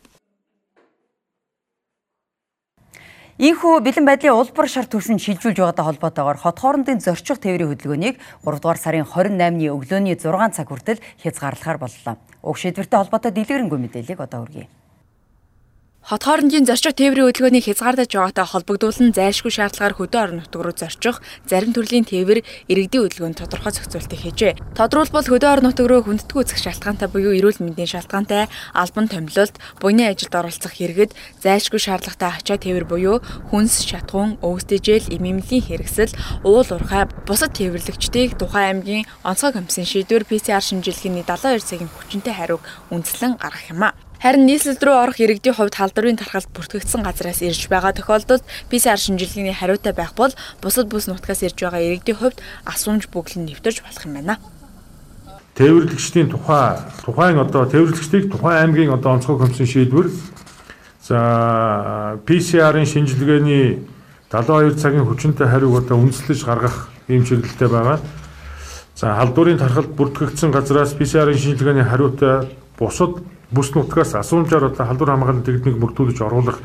Ийхүү 3.40 3.80
бэлэн 3.80 4.04
байдлын 4.04 4.36
улбар 4.36 4.68
шар 4.68 4.84
төвшин 4.84 5.16
шилжүүлж 5.16 5.56
байгаатай 5.56 5.88
холбоотойгоор 5.88 6.36
хот 6.36 6.60
хоорондын 6.60 7.00
зорчих 7.00 7.40
тээврийн 7.40 7.72
хөдөлгөөнийг 7.72 8.20
3 8.44 8.60
дугаар 8.60 8.76
сарын 8.76 9.08
28-ны 9.08 9.72
өглөөний 9.72 10.20
6 10.20 10.52
цаг 10.52 10.68
хүртэл 10.68 11.00
хязгаарлахаар 11.24 11.80
боллоо. 11.80 12.20
Уг 12.44 12.60
шийдвэртэй 12.60 13.00
холбоотой 13.00 13.32
дэлгэрэнгүй 13.32 13.80
мэдээллийг 13.80 14.20
одоо 14.20 14.44
хүргэе. 14.44 14.68
Хот 16.00 16.24
хоорондын 16.24 16.64
зорчих 16.64 16.96
тээврийн 16.96 17.28
хөдөлгөөнийг 17.28 17.68
хязгаарлаж 17.68 18.08
байгаатай 18.08 18.46
холбогдуулан 18.48 19.12
зайлшгүй 19.12 19.52
шаардлагаар 19.52 19.94
хөдөө 20.00 20.20
орон 20.24 20.38
нутг 20.40 20.56
руу 20.56 20.72
зорчих 20.72 21.20
зарим 21.44 21.76
төрлийн 21.76 22.08
тээвэр 22.08 22.40
иргэдийн 22.72 23.04
хөдөлгөөнд 23.04 23.36
тодорхой 23.36 23.72
зохицуултыг 23.76 24.16
хийжээ. 24.24 24.56
Тодруулбал 24.80 25.28
хөдөө 25.28 25.50
орон 25.52 25.66
нутг 25.68 25.84
руу 25.84 26.00
хүндэтгэл 26.08 26.40
үзэх 26.40 26.56
шалтгаантай 26.56 27.08
буюу 27.12 27.36
эрүүл 27.36 27.60
мэндийн 27.60 27.92
шалтгаантай 27.92 28.48
албан 28.72 29.06
томилолт, 29.12 29.60
буйны 29.76 30.08
ажилд 30.08 30.34
оролцох 30.40 30.72
хэрэгэд 30.72 31.12
зайлшгүй 31.44 31.78
шаардлагатай 31.84 32.32
ачаа 32.32 32.56
тээвэр 32.56 32.88
буюу 32.88 33.20
хүнс, 33.52 33.84
шатгуун, 33.84 34.40
өвсдөжэл, 34.40 35.12
эмэмлийн 35.12 35.68
хэрэгсэл, 35.68 36.16
уул 36.48 36.64
уурхай, 36.64 37.12
бусад 37.28 37.52
тээвэрлэгчдийг 37.60 38.40
тухайн 38.40 38.80
аймгийн 38.80 39.04
онцгой 39.20 39.52
комиссийн 39.52 39.84
шийдвэр 39.84 40.24
PCR 40.24 40.64
шинжилгээний 40.64 41.28
72 41.28 41.60
цагийн 41.60 41.92
хүчинтэй 41.92 42.34
хариуг 42.34 42.64
үндэслэн 42.88 43.36
гаргах 43.36 43.68
юм 43.68 43.84
а. 43.84 44.09
Харин 44.20 44.44
нийслэл 44.44 44.76
рүү 44.76 44.96
орох 45.00 45.16
иргэдийн 45.16 45.56
хувьд 45.56 45.80
халдварын 45.80 46.20
тархалт 46.20 46.52
бүртгэгдсэн 46.52 47.00
газраас 47.00 47.40
ирж 47.40 47.72
байгаа 47.72 47.96
тохиолдолд 47.96 48.44
PCR 48.68 49.00
шинжилгээний 49.00 49.56
хариутай 49.56 49.96
байх 49.96 50.12
бол 50.12 50.28
бусад 50.60 50.92
бүс 50.92 51.08
нутгаас 51.08 51.40
ирж 51.40 51.56
байгаа 51.56 51.80
иргэдийн 51.80 52.20
хувьд 52.20 52.36
асуумж 52.68 53.08
бүглэн 53.08 53.48
нэвтэрч 53.48 53.80
болох 53.80 54.04
юм 54.04 54.20
байна. 54.20 54.36
тээвэрлэгчдийн 55.56 56.28
тухай 56.36 56.76
тухайн 57.00 57.40
одоо 57.40 57.64
тээвэрлэгчдийг 57.64 58.28
тухайн 58.28 58.60
аймгийн 58.60 58.92
одоо 58.92 59.16
онцгой 59.16 59.40
комиссийн 59.40 59.88
шийдвэр 59.88 60.12
за 61.00 62.20
PCR-ын 62.28 62.84
шинжилгээний 62.84 63.80
72 64.28 64.76
цагийн 64.76 65.08
хүчинтэй 65.08 65.48
хариуг 65.48 65.80
одоо 65.80 65.96
үндэслэж 65.96 66.44
гаргах 66.44 66.92
ийм 67.08 67.24
чиглэлтэй 67.24 67.72
байгаа. 67.72 68.04
За 69.00 69.16
халдварын 69.16 69.56
тархалт 69.56 69.96
бүртгэгдсэн 69.96 70.52
газраас 70.52 70.92
PCR-ын 70.92 71.40
шинжилгээний 71.40 71.88
хариутай 71.88 72.52
бусад 72.76 73.24
бүс 73.50 73.74
нутгаас 73.74 74.14
асуумжаар 74.14 74.70
одоо 74.70 74.86
халдвар 74.86 75.10
хамгаалалтын 75.10 75.44
техник 75.44 75.78
бүрдүүлж 75.82 76.22
оруулах 76.22 76.58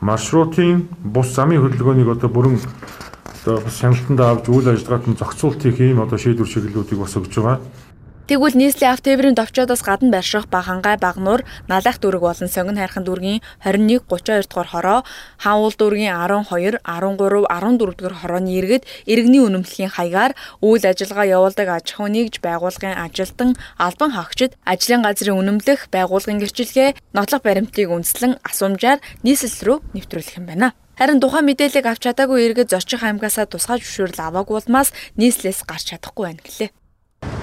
маршрутын 0.00 0.88
бус 1.02 1.34
замын 1.34 1.62
хөдөлгөөнийг 1.62 2.08
одоо 2.18 2.28
бүрэн 2.28 2.58
одоо 3.46 3.62
шаналтанд 3.70 4.20
авч 4.20 4.48
үйл 4.50 4.68
ажиллагаанд 4.74 5.18
зохицуулт 5.18 5.62
хийх 5.62 5.80
ийм 5.80 6.02
одоо 6.02 6.18
шийдвэр 6.18 6.48
чиглэлүүдийг 6.50 6.98
бас 6.98 7.16
өгж 7.16 7.34
байгаа. 7.38 7.60
Тэгвэл 8.26 8.58
нийслэлийн 8.58 8.90
автоэврийн 8.98 9.38
товчоодоос 9.38 9.86
гадна 9.86 10.10
байрших 10.10 10.50
Багангай 10.50 10.98
Багнуур 10.98 11.46
Налах 11.70 12.02
дүүрэг 12.02 12.26
болон 12.26 12.50
Сонгон 12.50 12.74
хайрхан 12.74 13.06
дүүргийн 13.06 13.38
21 13.62 14.02
32 14.02 14.50
дугаар 14.50 14.66
хороо 14.66 15.00
Хаан 15.38 15.62
уул 15.62 15.70
дүүргийн 15.78 16.10
12 16.10 16.82
13 16.82 16.82
14 16.82 17.94
дугаар 17.94 18.18
хорооны 18.18 18.50
иргэд 18.58 18.82
иргэний 19.06 19.46
үнэмлэхийн 19.46 19.94
хаягаар 19.94 20.34
үйл 20.58 20.82
ажиллагаа 20.82 21.38
явуулдаг 21.38 21.68
аж 21.70 21.86
ахуй 21.94 22.10
нэгж 22.10 22.42
байгууллагын 22.42 22.98
ажилтан 22.98 23.54
албан 23.78 24.10
хаагчид 24.10 24.58
ажлын 24.66 25.06
газрын 25.06 25.38
үнэмлэх 25.38 25.86
байгууллагын 25.94 26.42
гэрчилгээ 26.42 26.98
нотлох 27.14 27.46
баримтыг 27.46 27.94
үндэслэн 27.94 28.42
асуумжаар 28.42 28.98
нийслэл 29.22 29.62
рүү 29.62 29.78
нэвтрүүлэх 29.94 30.42
юм 30.42 30.50
байна. 30.50 30.74
Харин 30.98 31.22
тухайн 31.22 31.46
мэдээллийг 31.46 31.86
авч 31.86 32.10
чадаагүй 32.10 32.42
иргэд 32.42 32.74
зорчих 32.74 33.06
аймгаасаа 33.06 33.46
тусгай 33.46 33.78
зөвшөөрөл 33.78 34.18
аваагүй 34.18 34.66
улмаас 34.66 34.90
нийслэлээс 35.14 35.62
гарч 35.62 35.94
чадахгүй 35.94 36.26
байна 36.26 36.42
гэлээ. 36.42 36.74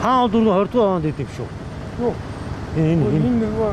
Хаан 0.04 0.32
дөрөв 0.32 0.68
20 0.68 0.72
дугаар 0.74 0.96
онд 1.00 1.06
идэв 1.08 1.30
шүү. 1.36 1.48
Юу? 2.04 2.14
Энэ 2.76 3.08
Энэ 3.08 3.40
нөгөө 3.40 3.72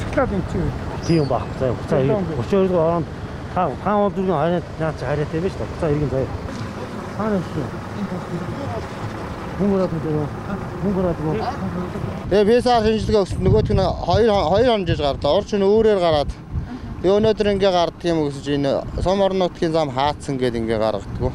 Скла 0.00 0.24
энэ 0.24 0.48
чинь 0.50 0.72
тийм 1.04 1.24
баг. 1.28 1.42
За 1.60 1.68
хуцаа 1.76 2.00
32 2.00 2.68
дугаар 2.72 2.96
онд 2.96 3.06
хаан 3.54 3.72
хаан 3.84 4.12
дөрөв 4.16 4.36
хараад 4.40 4.66
наач 4.80 4.98
хараатай 5.04 5.40
байж 5.40 5.52
та. 5.52 5.68
Хуцаа 5.68 5.90
иргэн 5.92 6.10
заяа. 6.10 6.32
Хаан 7.18 7.42
шүү. 7.52 7.66
Мөнгөрөөд 9.60 9.92
мэдээ. 9.92 10.26
Мөнгөрөөд 10.84 11.18
мөн. 11.24 11.36
Тэгээ 12.30 12.48
виза 12.48 12.80
шинжилгээ 12.80 13.22
өгсөн 13.24 13.44
нөгөөх 13.44 13.68
нь 13.68 13.84
2 13.84 14.32
2 14.32 14.72
хонжиж 14.72 14.98
гарлаа. 15.04 15.36
Орч 15.36 15.50
нь 15.52 15.68
өөрөөр 15.68 16.00
гараад 16.00 16.32
Тэгээ 16.98 17.14
өнөөдөр 17.14 17.48
ингээ 17.52 17.72
гардаг 17.78 18.04
юм 18.10 18.26
өсөж 18.26 18.46
энэ 18.58 18.70
сум 19.04 19.20
орон 19.22 19.38
нутгийн 19.38 19.70
зам 19.76 19.92
хаацсан 19.94 20.34
гээд 20.34 20.58
ингээ 20.58 20.82
гаргадаггүй. 20.82 21.30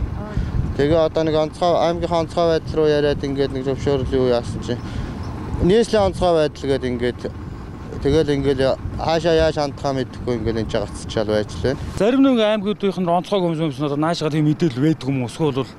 Тэгээ 0.78 1.00
одоо 1.06 1.24
нэг 1.24 1.36
онцгой 1.38 1.70
аймгийн 1.86 2.10
онцгой 2.10 2.58
байдал 2.58 2.76
руу 2.82 2.88
яриад 2.90 3.22
ингээд 3.22 3.54
нэг 3.54 3.64
зөвшөөрөл 3.70 4.10
юу 4.10 4.34
яасан 4.34 4.58
чинь 4.66 4.82
нийслэлийн 5.62 6.10
онцгой 6.10 6.34
байдал 6.34 6.66
гээд 6.66 6.84
ингээд 6.90 7.22
тэгэл 8.02 8.34
ингээд 8.34 8.62
хаашаа 8.98 9.36
яаж 9.38 9.62
хандхаа 9.62 9.94
мэдэхгүй 9.94 10.34
ингээд 10.42 10.62
энэ 10.66 10.72
жагцчаал 10.74 11.30
байж 11.30 11.54
лээ. 11.62 11.78
Зарим 12.02 12.26
нэг 12.26 12.42
аймагуудынх 12.42 12.98
нь 12.98 13.06
онцгой 13.06 13.40
комисс 13.46 13.78
одоо 13.78 14.02
наашгаа 14.02 14.34
тийм 14.34 14.50
мэдээлэл 14.50 14.82
байдаг 14.82 15.08
юм 15.14 15.22
уу? 15.22 15.30
Эсвэл 15.30 15.70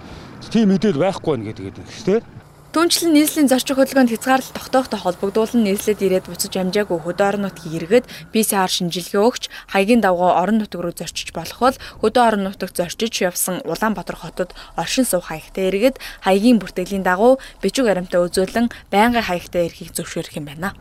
тийм 0.47 0.71
мэдээлэл 0.71 1.03
байхгүй 1.03 1.31
байна 1.35 1.47
гэдэг 1.51 1.65
юм 1.75 1.75
шүү 1.91 2.07
дээ. 2.07 2.34
Түүнчлэн 2.75 3.15
нийслэлийн 3.15 3.47
зорчих 3.47 3.79
хөдөлгөөнд 3.79 4.11
хязгаарлалт 4.11 4.59
тогтоохтой 4.59 4.99
холбогдуулан 4.99 5.63
нийслэлд 5.63 6.01
ирээд 6.03 6.27
буцаж 6.27 6.59
амжаагүй 6.59 6.99
хөдөө 7.07 7.27
орон 7.31 7.47
нутгийн 7.47 7.79
иргэд 7.79 8.11
PCR 8.35 8.67
шинжилгээ 8.67 9.23
өгч 9.23 9.47
хаягийн 9.71 10.03
давгуу 10.03 10.35
орон 10.35 10.59
нутг 10.59 10.83
руу 10.83 10.91
зорчиж 10.91 11.31
болох 11.31 11.63
бол 11.63 11.79
хөдөө 12.03 12.23
орон 12.27 12.51
нутагт 12.51 12.75
зорчиж 12.75 13.15
явсан 13.31 13.63
Улаанбаатар 13.63 14.19
хотод 14.19 14.59
оршин 14.75 15.07
суух 15.07 15.31
хаягтай 15.31 15.71
иргэд 15.71 16.03
хаягийн 16.27 16.59
бүртгэлийн 16.59 17.07
дагуу 17.07 17.39
бичиг 17.63 17.87
баримтаа 17.87 18.27
үзүүлэн 18.27 18.67
байнгын 18.91 19.23
хаягтай 19.23 19.71
эрхийг 19.71 19.95
зөвшөөрөх 19.95 20.35
юм 20.35 20.51
байна. 20.51 20.75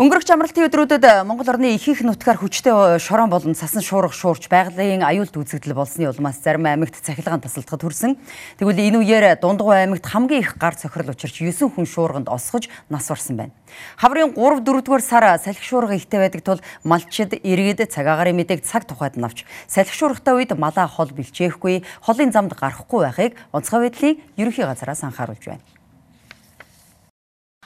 Өнгөрөх 0.00 0.32
амралтын 0.32 0.64
өдрүүдэд 0.64 1.04
Монгол 1.28 1.50
орны 1.52 1.76
ихэнх 1.76 2.00
нутгаар 2.08 2.40
хүчтэй 2.40 2.96
шорон 2.96 3.28
болон 3.28 3.52
цасан 3.52 3.84
шуурга 3.84 4.16
шуурч 4.16 4.48
байгалийн 4.48 5.04
аюулт 5.04 5.36
үзэгдэл 5.36 5.76
болсны 5.76 6.08
улмаас 6.08 6.40
зарим 6.40 6.64
аймагт 6.64 6.96
цахилгаан 7.04 7.44
тасалдахад 7.44 7.84
хүрсэн. 7.84 8.16
Тэгвэл 8.56 8.80
энэ 8.80 8.96
үеэр 8.96 9.36
Дундгуй 9.36 9.76
аймагт 9.76 10.08
хамгийн 10.08 10.40
их 10.40 10.56
гар 10.56 10.72
цохирол 10.72 11.12
учирч 11.12 11.44
9 11.44 11.68
хүн 11.68 11.84
шуурганд 11.84 12.32
осгож 12.32 12.72
нас 12.88 13.12
барсан 13.12 13.36
байна. 13.36 13.52
Хаврын 14.00 14.32
3 14.32 14.64
4 14.64 14.80
дугаар 14.80 15.04
сар 15.04 15.36
салхи 15.36 15.68
шуурга 15.68 15.92
ихтэй 16.00 16.16
байдаг 16.16 16.40
тул 16.48 16.64
малчид 16.80 17.36
иргэд 17.36 17.92
цагаагаар 17.92 18.32
мэдээг 18.32 18.64
цаг 18.64 18.88
тухайд 18.88 19.20
навч 19.20 19.44
салхи 19.68 19.92
шуургатай 19.92 20.32
үед 20.32 20.56
малаа 20.56 20.88
хол 20.88 21.12
бэлчээхгүй 21.12 21.84
холын 22.08 22.32
замд 22.32 22.56
гарахгүй 22.56 23.04
байхыг 23.04 23.36
онцгой 23.52 23.92
байдлын 23.92 24.16
ерөнхий 24.40 24.64
газараас 24.64 25.04
анхааруулж 25.04 25.44
байна. 25.44 25.79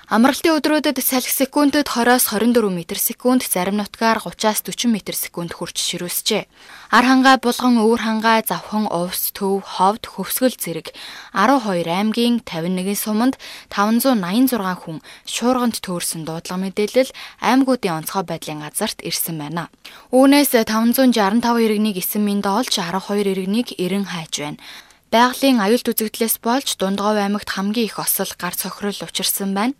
Амралтын 0.05 0.61
өдрүүдэд 0.61 1.01
салхи 1.01 1.33
секундэд 1.33 1.89
20-оос 1.89 2.29
24 2.29 2.69
м 2.69 2.77
секунд, 2.93 3.41
зарим 3.41 3.81
нутгаар 3.81 4.21
30-аас 4.21 4.61
40 4.61 4.93
м 4.93 4.97
секунд 5.17 5.57
хүрч 5.57 5.81
ширүүсжээ. 5.81 6.45
Ар 6.93 7.05
хангай 7.09 7.41
булган, 7.41 7.81
өвөр 7.81 8.05
хангай, 8.05 8.45
завхан, 8.45 8.85
увс, 8.93 9.33
төв, 9.33 9.65
ховд, 9.65 10.05
хөвсгөл 10.05 10.61
зэрэг 10.61 10.93
12 11.33 11.89
аймгийн 11.89 12.45
51 12.45 13.01
суманд 13.01 13.41
586 13.73 14.77
хүн 14.85 15.01
шуурганд 15.25 15.81
төөрсөн 15.81 16.29
дуудлага 16.29 16.61
мэдээлэл 16.69 17.09
аймагуудын 17.41 18.05
онцгой 18.05 18.29
байдлын 18.29 18.61
газарт 18.61 19.01
ирсэн 19.01 19.41
байна. 19.41 19.73
Үүнээс 20.13 20.53
565 20.53 21.17
иргэнийг 21.65 21.97
эсэн 22.05 22.21
минь 22.21 22.45
доолж 22.45 22.77
12 22.77 23.25
иргэнийг 23.25 23.81
эрен 23.81 24.05
хайж 24.05 24.37
байна. 24.37 24.61
Байгалийн 25.09 25.65
аюулт 25.65 25.89
үзэгдлээс 25.89 26.45
болж 26.45 26.77
Дундгов 26.77 27.17
аймагт 27.17 27.49
хамгийн 27.49 27.89
их 27.89 27.97
осол 28.03 28.29
гар 28.37 28.53
цохирол 28.53 29.01
учирсан 29.01 29.57
байна. 29.57 29.73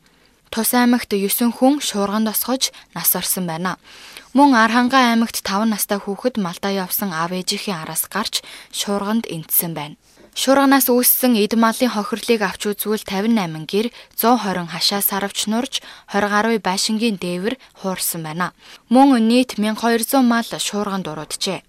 Тус 0.55 0.71
аймагт 0.71 1.11
9 1.11 1.51
хүн 1.51 1.83
шуурганд 1.83 2.31
осгож 2.31 2.71
нас 2.95 3.11
орсон 3.19 3.51
байна. 3.51 3.75
Мөн 4.39 4.55
Архангай 4.55 5.11
аймагт 5.11 5.43
5 5.43 5.67
настай 5.67 5.99
хүүхэд 5.99 6.39
малдаа 6.39 6.71
явсан 6.71 7.11
аав 7.11 7.35
ээжийнхээ 7.35 7.75
араас 7.75 8.07
гарч 8.07 8.39
шуурганд 8.71 9.27
энтсэн 9.27 9.75
байна. 9.75 9.99
Шуурганаас 10.39 10.87
үүссэн 10.87 11.35
эд 11.43 11.59
малын 11.59 11.91
хохирлыг 11.91 12.47
авч 12.47 12.71
үзвэл 12.71 13.03
58 13.03 13.67
гэр 13.67 13.87
120 14.15 14.71
хашаа 14.71 15.03
сарвч 15.03 15.51
нурж 15.51 15.83
20 16.15 16.31
гаруй 16.31 16.63
байшингийн 16.63 17.19
дээвэр 17.19 17.59
хуурсан 17.83 18.23
байна. 18.23 18.55
Мөн 18.95 19.27
нийт 19.27 19.59
1200 19.59 20.23
мал 20.23 20.47
шуурганд 20.47 21.11
урууджээ. 21.11 21.67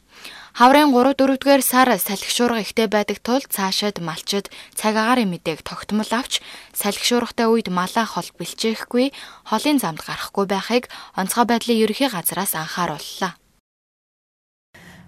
Хаврын 0.55 0.95
3 0.95 1.19
4-р 1.19 1.59
сар 1.59 1.91
салхишуурга 2.00 2.63
ихтэй 2.63 2.88
байдаг 2.88 3.19
тул 3.19 3.43
цаашид 3.43 4.00
малчид 4.00 4.47
цаг 4.71 4.95
агаарын 4.95 5.27
мэдээг 5.35 5.59
тогтмол 5.67 6.07
авч 6.15 6.39
салхишуургатай 6.71 7.51
үед 7.51 7.67
малаа 7.67 8.07
хол 8.07 8.29
бэлчээхгүй 8.39 9.12
холын 9.51 9.77
замд 9.83 10.00
гарахгүй 10.07 10.47
байхыг 10.47 10.88
онцгой 11.19 11.43
байдлын 11.51 11.81
ерөнхий 11.83 12.07
газраас 12.07 12.55
анхаарууллаа. 12.55 13.35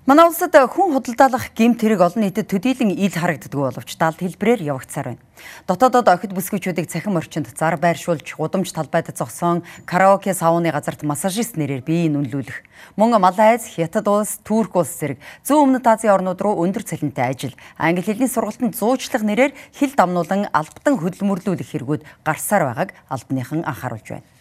Манай 0.08 0.24
улсад 0.24 0.56
хүн 0.56 0.96
худалдаалах 0.96 1.52
гэмт 1.52 1.84
хэрэг 1.84 2.00
олон 2.00 2.24
нийтэд 2.24 2.48
төдийлөн 2.48 2.96
ил 2.96 3.12
харагддаг 3.12 3.52
боловч 3.52 4.00
даалт 4.00 4.24
хэлбэрээр 4.24 4.64
явагдсаар 4.72 5.20
байна. 5.20 5.24
Дотоодод 5.68 6.08
охид 6.08 6.32
бүсгүйчүүдийг 6.32 6.88
цахим 6.88 7.20
орчинд 7.20 7.52
зар 7.52 7.76
байршуулж, 7.76 8.24
гудамж 8.40 8.72
талбайд 8.72 9.12
зогсон 9.12 9.68
караоке 9.84 10.32
сауны 10.32 10.72
газарт 10.72 11.04
массажист 11.04 11.60
нэрээр 11.60 11.84
биеийг 11.84 12.16
үнэлүүлэх. 12.24 12.64
Мөн 12.96 13.20
Малайз, 13.20 13.68
Хятад 13.68 14.08
улс, 14.08 14.40
Турк 14.48 14.80
улс 14.80 14.96
зэрэг 14.96 15.20
зүүн 15.44 15.76
өмнөд 15.76 15.84
Азийн 15.84 16.16
орнууд 16.16 16.40
руу 16.40 16.64
өндөр 16.64 16.88
цалинтай 16.88 17.36
ажил, 17.36 17.60
англи 17.76 18.00
хэлний 18.00 18.32
сургалтанд 18.32 18.80
зуучлах 18.80 19.28
нэрээр 19.28 19.52
хил 19.76 19.92
дамнуулан 19.92 20.48
албатан 20.56 21.04
хөдөлмөрлүүлэх 21.04 21.68
хэрэгүүд 21.68 22.08
гарсаар 22.24 22.64
байгааг 22.72 22.96
албаныхан 23.12 23.68
анхааруулж 23.68 24.08
байна. 24.08 24.37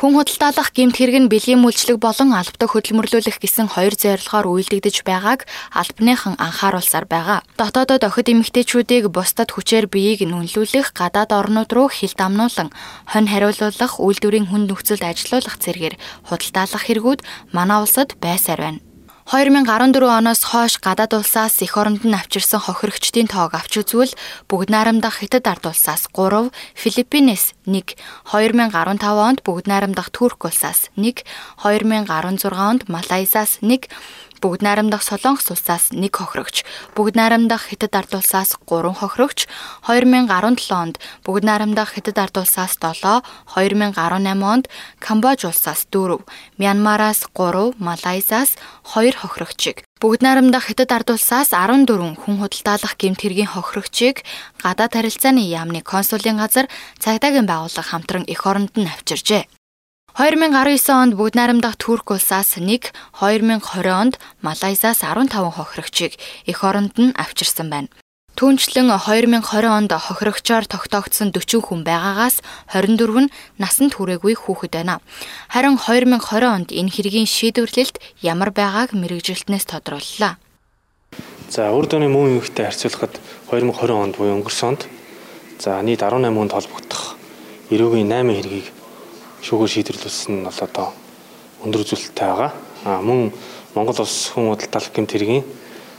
Хүн 0.00 0.16
худалдаалах 0.16 0.72
гэмт 0.72 0.96
хэрэг 0.96 1.16
нь 1.20 1.28
бэлгийн 1.28 1.60
мүлжлэг 1.60 2.00
болон 2.00 2.32
албадаг 2.32 2.72
хөдөлмөрлүүлэх 2.72 3.36
гэсэн 3.36 3.68
хоёр 3.68 3.92
зорилгоор 3.92 4.48
үйлдэгдэж 4.48 5.04
байгааг 5.04 5.44
албаныхан 5.76 6.40
анхааруулсаар 6.40 7.04
байгаа. 7.04 7.44
Дотоодод 7.60 8.08
охид 8.08 8.32
эмэгтэйчүүдийг 8.32 9.12
бусдад 9.12 9.52
хүчээр 9.52 9.92
биеийг 9.92 10.24
нүнлүүлэх, 10.24 10.96
гадаад 10.96 11.36
орнууд 11.36 11.68
руу 11.76 11.92
хил 11.92 12.16
дамнуулан 12.16 12.72
хонь 13.12 13.28
хариулуулах, 13.28 14.00
үйлдвэрийн 14.00 14.48
хүнд 14.48 14.72
нөхцөлд 14.72 15.04
ажилуулах 15.04 15.60
зэргээр 15.60 16.00
худалдаалах 16.32 16.84
хэрэгүүд 16.88 17.20
манай 17.52 17.84
улсад 17.84 18.16
байсаар 18.24 18.60
байна. 18.64 18.89
2014 19.30 20.10
оноос 20.10 20.42
хойш 20.42 20.74
гадаад 20.82 21.14
улсаас 21.14 21.62
эх 21.62 21.78
оронд 21.78 22.02
нь 22.02 22.18
авчирсан 22.18 22.58
хохирогчдын 22.66 23.30
тоог 23.30 23.54
авч 23.54 23.78
үзвэл 23.78 24.10
бүгд 24.50 24.74
найрамдах 24.74 25.22
Хятад 25.22 25.46
ард 25.46 25.70
улсаас 25.70 26.10
3, 26.10 26.50
Филиппинес 26.74 27.54
1, 27.62 27.94
2015 28.26 29.06
онд 29.06 29.38
бүгд 29.46 29.70
найрамдах 29.70 30.10
Турк 30.10 30.50
улсаас 30.50 30.90
1, 30.98 31.22
2016 31.62 32.58
онд 32.58 32.90
Малайзаас 32.90 33.62
1 33.62 33.86
бүгд 34.40 34.64
найрамдах 34.64 35.04
Солонгос 35.04 35.52
улсаас 35.52 35.92
1 35.92 36.08
хохирогч, 36.08 36.64
бүгд 36.96 37.14
найрамдах 37.20 37.68
Хятад 37.68 37.94
ард 37.94 38.12
улсаас 38.16 38.56
3 38.64 38.92
хохирогч, 38.96 39.46
2017 39.84 40.72
онд 40.72 40.96
бүгд 41.24 41.44
найрамдах 41.44 41.92
Хятад 41.92 42.18
ард 42.18 42.36
улсаас 42.40 42.80
7, 42.80 43.20
2018 43.52 44.40
онд 44.40 44.64
Камбож 44.98 45.44
улсаас 45.44 45.84
4, 45.92 46.24
Мянмараас 46.56 47.28
3, 47.36 47.76
Малайзаас 47.76 48.56
2 48.96 49.12
хохирогчийг, 49.20 49.84
Бүгд 50.00 50.24
найрамдах 50.24 50.64
хятад 50.64 50.96
ард 50.96 51.12
улсаас 51.12 51.52
14 51.52 52.16
хүн 52.16 52.40
худалдаалах 52.40 52.96
гэмт 52.96 53.20
хэргийн 53.20 53.52
хохирогчийг 53.52 54.24
гадаад 54.64 54.96
харилцааны 54.96 55.44
яамны 55.44 55.84
консулын 55.84 56.40
газар 56.40 56.72
цагдаагийн 56.96 57.44
байгууллага 57.44 57.84
хамтран 57.84 58.24
эх 58.24 58.40
оронд 58.48 58.72
нь 58.80 58.88
авчиржээ. 58.88 59.59
2019 60.18 60.90
онд 60.90 61.14
бүгд 61.14 61.38
найрамдах 61.38 61.78
Турк 61.78 62.10
улсаас 62.10 62.58
нэг, 62.58 62.90
2020 63.22 63.62
онд 63.94 64.18
Малайзаас 64.42 65.06
15 65.06 65.30
хохирогчийг 65.54 66.18
эх 66.50 66.58
оронд 66.66 66.98
нь 66.98 67.14
авчирсан 67.14 67.70
байна. 67.70 67.88
Түүнчлэн 68.34 68.90
2020 68.90 69.70
онд 69.70 69.92
хохирогчоор 69.94 70.66
тогтоогдсон 70.66 71.30
40 71.30 71.62
хүн 71.62 71.86
байгаагаас 71.86 72.42
24 72.74 73.30
нь 73.30 73.32
насанд 73.62 73.94
хүрээгүй 73.94 74.34
хүүхэд 74.34 74.82
байна. 74.82 74.98
Харин 75.46 75.78
2020 75.78 76.42
онд 76.42 76.68
энэ 76.74 76.90
хэргийн 76.90 77.30
шийдвэрлэлт 77.30 78.02
ямар 78.26 78.50
байгааг 78.50 78.90
мэрэгжилтнээс 78.98 79.66
тодрууллаа. 79.70 80.42
За 81.46 81.70
урд 81.70 81.94
оны 81.94 82.10
мөн 82.10 82.42
юугтай 82.42 82.66
харьцуулахад 82.66 83.14
2020 83.46 83.94
онд 83.94 84.14
буюу 84.18 84.42
өнгөрсөн 84.42 84.74
онд 84.74 84.82
за 85.62 85.78
нийт 85.86 86.02
18 86.02 86.34
хүнд 86.34 86.54
холбогдох 86.54 87.14
эрүүгийн 87.70 88.10
8 88.10 88.34
хэргийг 88.34 88.79
шүүгээр 89.40 89.72
шийдвэрлүүлсэн 89.72 90.34
нь 90.40 90.44
бол 90.44 90.60
одоо 90.60 90.86
өндөр 91.64 91.82
үзүүлэлттэй 91.84 92.26
байгаа. 92.28 92.52
А 92.84 93.00
мөн 93.00 93.32
Монгол 93.74 94.00
улс 94.00 94.32
хүн 94.32 94.52
худалдаалах 94.52 94.92
гэмт 94.92 95.12
хэргийн 95.12 95.44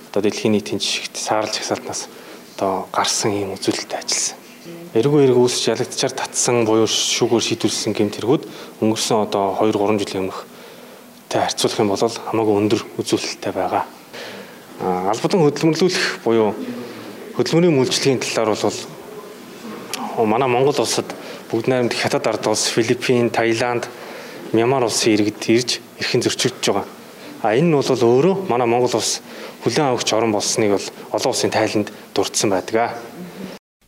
одоо 0.09 0.21
дэлхийн 0.21 0.53
нийтийн 0.53 0.81
жишгт 0.81 1.15
саарлж 1.17 1.57
хасаалтнаас 1.57 2.09
одоо 2.57 2.85
гарсан 2.93 3.31
юм 3.33 3.53
үзүүлэлттэй 3.57 3.97
ажилласан. 3.97 4.37
Эргүү 4.93 5.19
эрг 5.23 5.37
үүсч 5.39 5.71
ялагдчаар 5.71 6.13
татсан 6.13 6.65
буюу 6.67 6.85
шүүгээр 6.85 7.47
шийдвэрлсэн 7.47 7.93
гэмт 7.95 8.19
хэргүүд 8.19 8.43
өнгөрсөн 8.83 9.23
одоо 9.25 9.55
2 9.57 9.73
3 9.73 9.97
жилийн 10.03 10.27
өмнөх 10.27 10.45
тэй 11.31 11.41
харьцуулах 11.41 11.79
юм 11.79 11.89
бол 11.89 12.03
хамаагүй 12.03 12.55
өндөр 12.59 12.81
үзүүлэлттэй 12.99 13.53
байгаа. 13.55 13.87
А 14.83 15.15
албадан 15.15 15.41
хөдөлмөрлүүлэх 15.47 16.27
буюу 16.27 16.51
хөдөлмөрийн 17.39 17.79
үйлчлэгийн 17.79 18.19
талаар 18.19 18.51
бол 18.51 20.27
манай 20.27 20.49
Монгол 20.51 20.75
улсад 20.75 21.07
бүгд 21.51 21.67
найрамд 21.67 21.91
хятад 21.91 22.27
ард 22.31 22.47
улс, 22.47 22.71
Филиппин, 22.71 23.29
Таиланд, 23.29 23.91
Мьянмар 24.55 24.87
улсын 24.87 25.19
иргэд 25.19 25.43
ирж 25.51 25.83
эрхэн 25.99 26.23
зөрчигдөж 26.23 26.63
байгаа. 26.71 26.87
А 27.43 27.51
энэ 27.51 27.67
нь 27.67 27.75
бол 27.75 27.83
өөрөө 27.83 28.47
манай 28.47 28.67
Монгол 28.71 28.95
улс 28.95 29.19
хүлээн 29.67 29.91
авахч 29.91 30.15
орн 30.15 30.31
болсныг 30.31 30.71
бол 30.71 30.87
олон 31.11 31.31
улсын 31.35 31.51
тайланд 31.51 31.91
дурдсан 32.15 32.55
байдаг. 32.55 32.95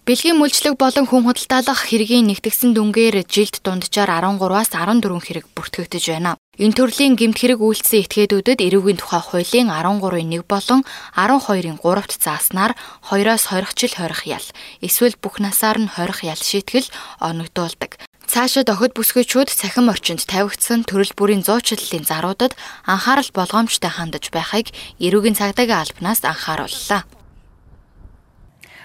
Бэлгийн 0.03 0.35
мүлжлэг 0.35 0.75
болон 0.75 1.07
хүн 1.07 1.23
худалдаалах 1.23 1.87
хэргийн 1.87 2.27
нэгтгсэн 2.27 2.75
дүнгээр 2.75 3.23
жилд 3.23 3.63
дунджаар 3.63 4.11
13-аас 4.11 4.75
14 4.75 5.23
хэрэг 5.23 5.47
бүртгэгдэж 5.55 6.03
байна. 6.11 6.35
Энэ 6.53 6.77
төрлийн 6.77 7.17
гэмт 7.17 7.41
хэрэг 7.41 7.65
үйлдсэн 7.65 8.05
этгээдүүдэд 8.05 8.61
эрүүгийн 8.61 9.01
тухай 9.01 9.25
хуулийн 9.25 9.73
13-ын 9.73 10.37
1 10.37 10.45
болон 10.45 10.85
12-ын 11.17 11.81
3-т 11.81 12.21
зааснаар 12.21 12.77
2-оос 13.09 13.49
20 13.49 13.73
жил 13.73 13.93
хорих 13.97 14.21
ял 14.29 14.47
эсвэл 14.77 15.17
бүх 15.17 15.41
насаар 15.41 15.81
нь 15.81 15.89
хорих 15.89 16.21
ял 16.21 16.37
шийтгэл 16.37 16.93
оногдуулдаг. 17.25 17.97
Цаашид 18.29 18.69
охид 18.69 18.93
бүсгүйчүүд 18.93 19.49
цахим 19.49 19.89
орчинд 19.89 20.29
тавигдсан 20.29 20.85
төрөл 20.85 21.17
бүрийн 21.17 21.41
зуучлалын 21.41 22.05
заруудад 22.05 22.53
анхаарал 22.85 23.33
болгоомжтой 23.33 23.89
хандаж 23.89 24.29
байхыг 24.29 24.69
эрүүгийн 25.01 25.33
цагдаагийн 25.33 25.81
албанаас 25.81 26.21
анхаарууллаа. 26.21 27.01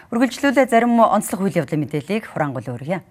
Үргэлжлүүлээ 0.08 0.72
зарим 0.72 0.96
онцлог 1.04 1.44
үйл 1.44 1.60
явдлын 1.60 1.84
мэдээллийг 1.84 2.32
хураангуул 2.32 2.80
өргөе. 2.80 3.04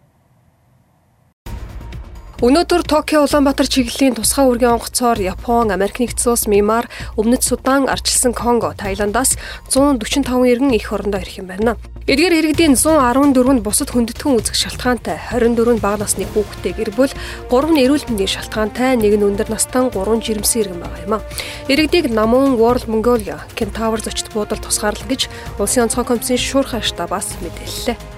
Өнөөдөр 2.37 2.85
Токио 2.85 3.25
Улаанбаатар 3.25 3.65
чиглэлийн 3.65 4.13
тусгай 4.13 4.45
үргийн 4.45 4.77
онгоцоор 4.77 5.17
Япон, 5.17 5.73
Америк 5.73 5.97
нэгдсэн 5.97 6.37
улс, 6.37 6.45
Мьянмар, 6.45 6.85
Өмнөд 7.17 7.41
Судан, 7.41 7.89
Ардчилсан 7.89 8.37
Конго, 8.37 8.77
Таиландаас 8.77 9.41
145 9.73 10.45
иргэн 10.45 10.69
их 10.77 10.93
орондоо 10.93 11.17
ирэх 11.17 11.41
юм 11.41 11.49
байна. 11.49 11.81
Эдгээр 12.05 12.53
иргэдийн 12.53 12.77
114 12.77 13.41
нь 13.57 13.65
бусад 13.65 13.89
хүндэтгэн 13.89 14.37
үзэх 14.37 14.53
шалтгаантай, 14.53 15.17
24 15.33 15.81
нь 15.81 15.81
бага 15.81 16.05
насны 16.05 16.29
хүүхэдтэй 16.29 16.77
гэр 16.77 16.93
бүл, 16.93 17.09
3 17.49 17.73
нь 17.73 17.81
эрүүл 17.81 18.05
мэндийн 18.05 18.29
шалтгаантай, 18.29 19.01
нэг 19.01 19.17
нь 19.17 19.25
өндөр 19.33 19.49
настай 19.49 19.89
3 19.89 20.21
жирэмсэн 20.21 20.61
иргэн 20.61 20.81
байгаа 20.85 21.05
юм 21.09 21.13
а. 21.17 21.25
Иргэдийг 21.65 22.13
Намун 22.13 22.61
World 22.61 22.85
Mongolia, 22.85 23.41
Kentaur 23.57 23.97
зочд 23.97 24.29
буудал 24.29 24.61
тусгаарлана 24.61 25.09
гэж 25.09 25.25
Улсын 25.57 25.89
онцгой 25.89 26.05
комиссийн 26.05 26.37
шуурхай 26.37 26.85
штабаас 26.85 27.33
мэдээллээ. 27.41 28.16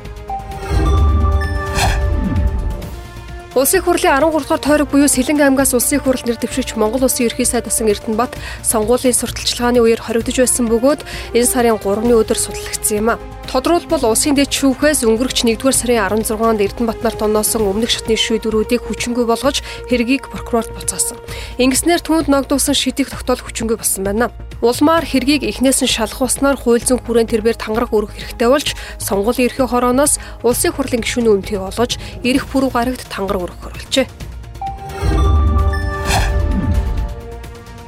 Улсын 3.56 3.82
хурлын 3.82 4.14
13 4.14 4.30
дугаар 4.30 4.62
тойрог 4.62 4.90
буюу 4.94 5.10
Сэлэнг 5.10 5.42
аймгаас 5.42 5.74
улсын 5.74 5.98
хурл 6.00 6.22
нэр 6.22 6.38
дэвшигч 6.38 6.78
Монгол 6.78 7.10
улсын 7.10 7.26
ерхий 7.26 7.50
сайд 7.50 7.66
асан 7.66 7.90
Эрдэнэбат 7.90 8.38
сонгуулийн 8.62 9.18
сурталчилгааны 9.18 9.82
үеэр 9.82 10.06
хоригдож 10.06 10.38
байсан 10.38 10.70
бөгөөд 10.70 11.02
энэ 11.34 11.50
сарын 11.50 11.82
3-ны 11.82 12.14
өдөр 12.14 12.38
судлагдсан 12.38 12.98
юм 13.02 13.10
а. 13.10 13.20
Тодруулбал 13.50 14.06
улсын 14.06 14.38
дэд 14.38 14.54
шүүхээс 14.54 15.02
өнгөрөгч 15.02 15.50
1-р 15.50 15.74
сарын 15.74 15.98
16-нд 16.22 16.62
Эрдэнэбат 16.62 17.02
нарт 17.02 17.26
оноосон 17.26 17.66
өмнөх 17.66 17.90
шатны 17.90 18.14
шийдвэрүүдийг 18.14 18.86
хүчингүй 18.86 19.26
болгож 19.26 19.66
хэргийг 19.90 20.30
прокурорт 20.30 20.70
буцаасан. 20.78 21.18
Ингэснээр 21.58 22.06
түүнд 22.06 22.30
ногдуулсан 22.30 22.78
шидийг 22.78 23.10
тогтоол 23.10 23.42
хүчингүй 23.42 23.82
болсон 23.82 24.06
байна. 24.06 24.30
Улмаар 24.60 25.08
хэргийг 25.08 25.48
эхнээс 25.48 25.88
нь 25.88 25.88
шалах 25.88 26.20
уснаар 26.20 26.60
хууль 26.60 26.84
зүйн 26.84 27.00
хүрээнд 27.00 27.32
тэрбээр 27.32 27.56
тангараг 27.56 27.96
өргөх 27.96 28.12
хэрэгтэй 28.20 28.50
болж 28.52 28.76
сонгуулийн 29.00 29.48
эрхээ 29.48 29.72
хорооноос 29.72 30.20
улсын 30.44 30.76
хурлын 30.76 31.00
гишүүний 31.00 31.32
өмтгийг 31.32 31.64
олгож 31.64 31.96
эрх 32.28 32.44
пүрэв 32.52 32.76
гарагт 32.76 33.08
тангараг 33.08 33.56
өргөх 33.56 33.72
оруулжээ. 33.72 34.08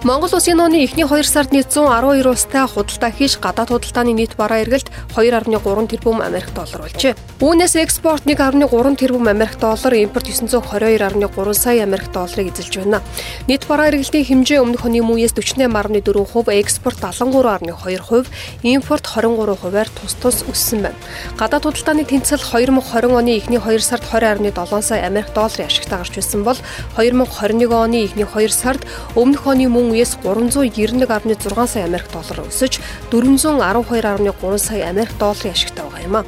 Монгол 0.08 0.32
улсын 0.32 0.56
нууны 0.56 0.80
эхний 0.88 1.04
2 1.04 1.28
сард 1.28 1.52
нийт 1.52 1.68
112 1.68 2.24
улстай 2.32 2.64
худалдаа 2.64 3.12
хийж 3.12 3.36
гадаад 3.44 3.76
худалдааны 3.76 4.16
нийт 4.16 4.40
бараа 4.40 4.64
эргэлт 4.64 4.88
2.3 5.12 5.92
тэрбум 5.92 6.24
Америк 6.24 6.56
доллар 6.56 6.88
болжээ. 6.88 7.20
Үүнээс 7.42 7.74
экспорт 7.82 8.22
1.3 8.30 8.70
тэрбум 9.02 9.26
Америк 9.26 9.58
доллар, 9.58 9.94
импорт 9.98 10.30
922.3 10.30 11.54
сая 11.58 11.82
Америк 11.90 12.14
долларыг 12.14 12.54
эзэлж 12.54 12.78
байна. 12.78 13.02
Нийт 13.50 13.66
бараа 13.66 13.90
эргэлтийн 13.90 14.46
хэмжээ 14.46 14.62
өмнөх 14.62 14.86
оны 14.86 15.02
мууяс 15.02 15.34
48.4%, 15.34 16.54
экспорт 16.62 17.02
73.2%, 17.02 18.30
импорт 18.62 19.06
23%-аар 19.10 19.90
тус 19.90 20.14
тус 20.22 20.46
өссөн 20.46 20.86
байна. 20.86 21.02
Гадаад 21.34 21.66
худалдааны 21.66 22.06
тэнцэл 22.06 22.46
2020 22.46 23.10
оны 23.10 23.34
эхний 23.34 23.58
2 23.58 23.82
сард 23.82 24.06
20.7 24.06 24.54
сая 24.86 25.10
Америк 25.10 25.34
долларын 25.34 25.66
ашигтай 25.66 25.98
гарч 25.98 26.14
байсан 26.14 26.46
бол 26.46 26.62
2021 26.94 27.74
оны 27.74 28.06
эхний 28.06 28.30
2 28.30 28.54
сард 28.54 28.86
өмнөх 29.18 29.50
оны 29.50 29.66
мөн 29.66 29.98
үеэс 29.98 30.22
391.6 30.22 31.42
сая 31.66 31.90
Америк 31.90 32.06
доллар 32.14 32.46
өсөж 32.46 32.78
412.3 33.10 34.58
сая 34.62 34.94
Америк 34.94 35.18
долларын 35.18 35.58
ашигтай 35.58 35.91
юм 36.04 36.16
а. 36.16 36.26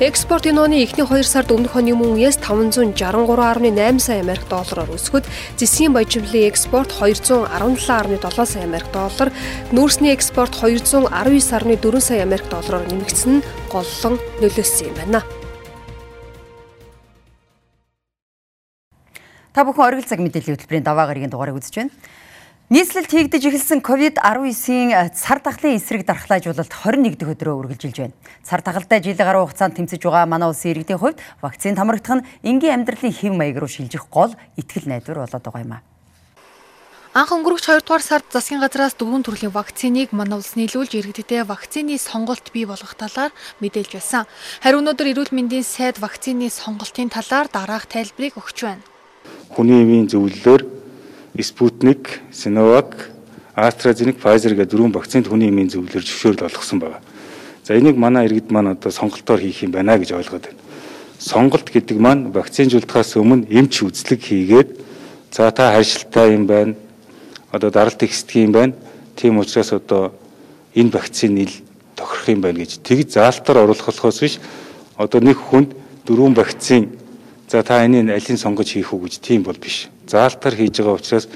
Экспортын 0.00 0.56
нууны 0.56 0.82
эхний 0.82 1.04
2 1.06 1.22
сард 1.22 1.50
өмнөх 1.50 1.76
оны 1.76 1.94
мөн 1.94 2.16
үеэс 2.16 2.38
563.8 2.42 3.98
сая 3.98 4.20
Америк 4.20 4.44
доллараар 4.48 4.90
өсгөд 4.92 5.24
зэсгийн 5.56 5.92
баяжмлын 5.92 6.48
экспорт 6.48 6.90
217.7 6.94 8.46
сая 8.46 8.64
Америк 8.64 8.88
доллар, 8.92 9.32
нүүрсний 9.72 10.12
экспорт 10.12 10.54
219.4 10.60 12.00
сая 12.00 12.22
Америк 12.22 12.46
доллараар 12.50 12.86
нэмэгдсэн 12.86 13.40
нь 13.40 13.44
голлон 13.72 14.20
нөлөөлсөн 14.40 14.88
юм 14.90 14.96
байна. 15.00 15.22
Та 19.56 19.64
бүхэн 19.64 19.88
оргил 19.88 20.04
цаг 20.04 20.20
мэдээллийн 20.20 20.60
хөтөлбөрийн 20.60 20.84
даваа 20.84 21.08
гарагийн 21.08 21.32
дугаарыг 21.32 21.56
үзэж 21.56 21.74
байна. 21.80 21.92
Нийслэлд 22.66 23.06
хийгдэж 23.06 23.46
эхэлсэн 23.46 23.78
COVID-19-ийн 23.78 24.90
э, 24.90 25.14
цар 25.14 25.38
тахлын 25.38 25.78
эсрэг 25.78 26.02
дархлаажуулалт 26.02 26.74
21 26.74 27.14
дэх 27.14 27.38
өдрөө 27.38 27.62
үргэлжилж 27.62 28.10
байна. 28.10 28.18
Цар 28.42 28.58
тахалтай 28.58 28.98
жилийн 28.98 29.22
гаруй 29.22 29.46
хугацаанд 29.46 29.78
тэмцэж 29.78 30.02
байгаа 30.02 30.26
манай 30.26 30.50
улсын 30.50 30.74
иргэдийн 30.74 30.98
хувьд 30.98 31.22
вакцин 31.38 31.78
хамрагдах 31.78 32.18
нь 32.18 32.26
энгийн 32.42 32.82
амьдралын 32.82 33.14
хэв 33.14 33.38
маяг 33.38 33.62
руу 33.62 33.70
шилжих 33.70 34.10
гол 34.10 34.34
итгэл 34.58 34.90
найдвар 34.90 35.22
болоод 35.22 35.46
байгаа 35.46 35.62
юм 35.62 35.78
а. 35.78 35.86
Анх 37.14 37.30
өнгөрөгч 37.38 37.70
2 37.70 37.86
дугаар 37.86 38.02
сард 38.02 38.26
засгийн 38.34 38.58
газраас 38.58 38.98
дөрвөн 38.98 39.22
төрлийн 39.22 39.54
вакциныг 39.54 40.10
манай 40.10 40.34
улс 40.34 40.58
нийлүүлж 40.58 40.98
иргэдэд 40.98 41.46
вакцины 41.46 41.94
сонголт 42.02 42.50
бий 42.50 42.66
болгох 42.66 42.98
талаар 42.98 43.30
мэдээлж 43.62 43.94
байсан. 43.94 44.26
Харин 44.66 44.82
өнөөдөр 44.82 45.14
эрүүл 45.14 45.30
мэндийн 45.30 45.62
сайд 45.62 46.02
вакцины 46.02 46.50
сонголтын 46.50 47.14
талаар 47.14 47.46
дараах 47.46 47.86
тайлбарыг 47.86 48.34
өгч 48.34 48.58
байна. 48.66 48.82
Хүний 49.54 49.86
эвийн 49.86 50.10
зөвлөлөөр 50.10 50.76
Спутник, 51.42 52.20
Sinovac, 52.32 53.10
AstraZeneca, 53.54 54.20
Pfizer 54.20 54.54
гэх 54.54 54.68
дөрвөн 54.68 54.92
вакцинд 54.92 55.28
хүний 55.28 55.48
эмийн 55.48 55.68
зөвлөлөөр 55.68 56.04
зөвшөөрөл 56.04 56.48
олгосон 56.48 56.78
байна. 56.80 57.00
За 57.64 57.74
энийг 57.76 57.96
манай 57.96 58.26
иргэд 58.26 58.50
маань 58.50 58.72
одоо 58.72 58.92
сонголтоор 58.92 59.40
хийх 59.40 59.62
юм 59.64 59.72
байна 59.72 59.98
гэж 59.98 60.12
ойлгоод 60.12 60.48
байна. 60.48 60.60
Сонголт 61.18 61.70
гэдэг 61.70 61.98
маань 61.98 62.32
вакцинжуулдахаас 62.32 63.16
өмнө 63.16 63.48
эмч 63.48 63.82
үзлэг 63.82 64.20
хийгээд 64.22 64.80
за 65.32 65.50
та 65.50 65.72
харьшилтай 65.72 66.36
юм 66.36 66.46
байна. 66.46 66.74
Одоо 67.50 67.70
даралт 67.70 68.02
ихсдэг 68.02 68.44
юм 68.44 68.52
байна. 68.52 68.74
Тийм 69.16 69.38
учраас 69.38 69.72
одоо 69.72 70.12
энэ 70.74 70.92
вакцин 70.92 71.36
ил 71.36 71.52
тохирох 71.96 72.28
юм 72.28 72.40
байна 72.40 72.60
гэж 72.60 72.84
тэгж 72.84 73.16
заалтаар 73.16 73.64
оруулахлохоос 73.64 74.20
биш 74.20 74.38
одоо 74.96 75.20
нэг 75.20 75.40
хүнд 75.40 75.72
дөрвөн 76.04 76.34
вакцин 76.36 76.92
За 77.48 77.62
та 77.62 77.84
энийг 77.86 78.10
алийг 78.10 78.38
сонгож 78.38 78.72
хийх 78.74 78.92
үү 78.92 79.06
гэж 79.06 79.14
тийм 79.22 79.42
бол 79.46 79.54
биш. 79.54 79.86
Заалтар 80.06 80.54
хийж 80.54 80.78
байгаа 80.78 80.94
учраас 80.94 81.28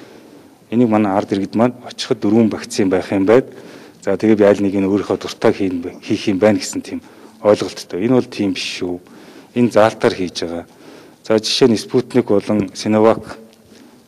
энийг 0.70 0.88
манай 0.88 1.12
ард 1.12 1.33
иргэд 1.33 1.54
маань 1.54 1.74
очиход 1.87 2.20
дөрвөн 2.20 2.50
вакцин 2.50 2.88
байх 2.88 3.11
юм 3.12 3.26
байд. 3.26 3.50
За 4.02 4.16
тэгээ 4.16 4.38
би 4.38 4.44
аль 4.46 4.62
нэг 4.62 4.74
нь 4.78 4.87
өөрийнхөө 4.87 5.18
дуртай 5.18 5.52
хийх 5.52 6.22
юм 6.30 6.38
байна 6.38 6.59
гэсэн 6.62 6.80
тийм 6.80 7.02
ойлголттой. 7.42 8.06
Энэ 8.06 8.14
бол 8.14 8.30
тийм 8.30 8.54
биш 8.54 8.80
шүү. 8.80 9.00
Энэ 9.59 9.74
заалтаар 9.74 10.14
хийж 10.14 10.46
байгаа. 10.46 10.64
За 11.26 11.38
жишээ 11.38 11.68
нь 11.68 11.76
Спутник 11.76 12.30
болон 12.30 12.70
Синовак 12.74 13.38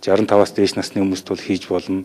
65-аас 0.00 0.54
дээш 0.54 0.74
насны 0.78 1.02
хүмүүст 1.02 1.26
бол 1.28 1.42
хийж 1.42 1.66
болно. 1.66 2.04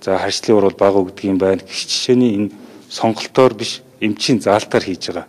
За 0.00 0.18
харьцлын 0.18 0.56
ур 0.56 0.70
бол 0.70 0.78
бага 0.78 1.02
өгдөг 1.02 1.26
юм 1.26 1.38
байна. 1.38 1.60
Гэх 1.60 1.86
жишээний 1.90 2.34
энэ 2.38 2.50
сонголтоор 2.88 3.54
биш 3.54 3.82
эмчийн 4.00 4.40
заалтаар 4.40 4.84
хийж 4.86 5.10
байгаа. 5.10 5.26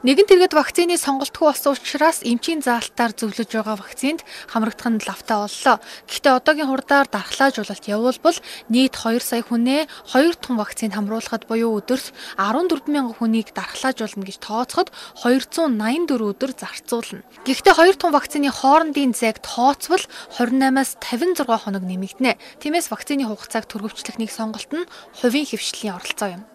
Нэгэн 0.00 0.24
тэргэд 0.32 0.56
вакцины 0.56 0.96
сонголтгүй 0.96 1.44
болсон 1.44 1.76
учраас 1.76 2.24
эмчийн 2.24 2.64
заалтаар 2.64 3.12
зөвлөж 3.12 3.52
байгаа 3.52 3.76
вакцинд 3.76 4.24
хамрагдах 4.48 4.96
нь 4.96 5.04
лавтаа 5.04 5.44
боллоо. 5.44 5.76
Гэхдээ 6.08 6.40
одоогийн 6.40 6.72
хурдаар 6.72 7.04
дархлаажуулалт 7.12 7.84
явуулбал 7.84 8.38
нийт 8.72 8.96
2 8.96 9.20
сая 9.20 9.44
хүнээ 9.44 9.92
2 10.08 10.40
тонн 10.40 10.56
вакцины 10.56 10.96
хамруулахад 10.96 11.44
буюу 11.44 11.84
өдөрт 11.84 12.16
14 12.40 12.88
мянган 12.88 13.12
хүнийг 13.12 13.52
дархлаажуулна 13.52 14.24
гэж 14.24 14.40
тооцоход 14.40 14.88
284 15.20 16.32
өдөр 16.32 16.50
зарцуулна. 16.56 17.20
Гэхдээ 17.44 17.74
2 17.76 18.00
тонн 18.00 18.16
вакцины 18.16 18.48
хоорондын 18.48 19.12
зайг 19.12 19.44
тооцвол 19.44 20.00
28-аас 20.40 20.96
56 20.96 21.44
хоног 21.44 21.84
нэмэгдэнэ. 21.84 22.40
Тиймээс 22.56 22.88
вакцины 22.88 23.28
хугацааг 23.28 23.68
түргэвчлэх 23.68 24.16
нэг 24.16 24.32
сонголт 24.32 24.72
нь 24.72 24.88
хувийн 25.20 25.44
хөвшлийн 25.44 25.92
оролцоо 25.92 26.40
юм. 26.40 26.49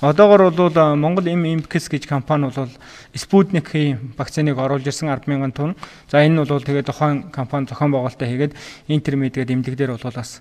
Одоогор 0.00 0.50
бол 0.50 0.96
Монгол 0.96 1.26
Импкс 1.26 1.88
гэж 1.88 2.06
компани 2.06 2.50
бол 2.50 2.68
Спутникийн 3.14 4.14
вакциныг 4.16 4.58
оруулж 4.58 4.86
ирсэн 4.86 5.08
100000 5.08 5.52
тонн. 5.52 5.76
За 6.10 6.22
энэ 6.22 6.44
бол 6.44 6.62
тэгээд 6.62 6.86
тухайн 6.86 7.30
компани 7.30 7.66
зохион 7.66 7.92
байгуулалтаа 7.92 8.28
хийгээд 8.28 8.56
интермедиэд 8.88 9.50
эмнэлэг 9.50 9.76
дээр 9.76 9.92
бол 9.98 10.12
бас 10.14 10.40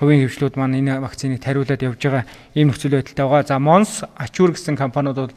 хувийн 0.00 0.28
хөвшлүүд 0.28 0.56
маань 0.56 0.80
энэ 0.80 1.00
вакциныг 1.00 1.40
тариулаад 1.40 1.80
явж 1.80 2.00
байгаа 2.00 2.24
ийм 2.54 2.68
нөхцөл 2.68 2.96
байдалтай 2.96 3.24
байгаа. 3.24 3.48
За 3.48 3.58
Монс 3.58 4.04
Ачуур 4.16 4.52
гэсэн 4.52 4.76
компаниуд 4.76 5.16
бол 5.16 5.34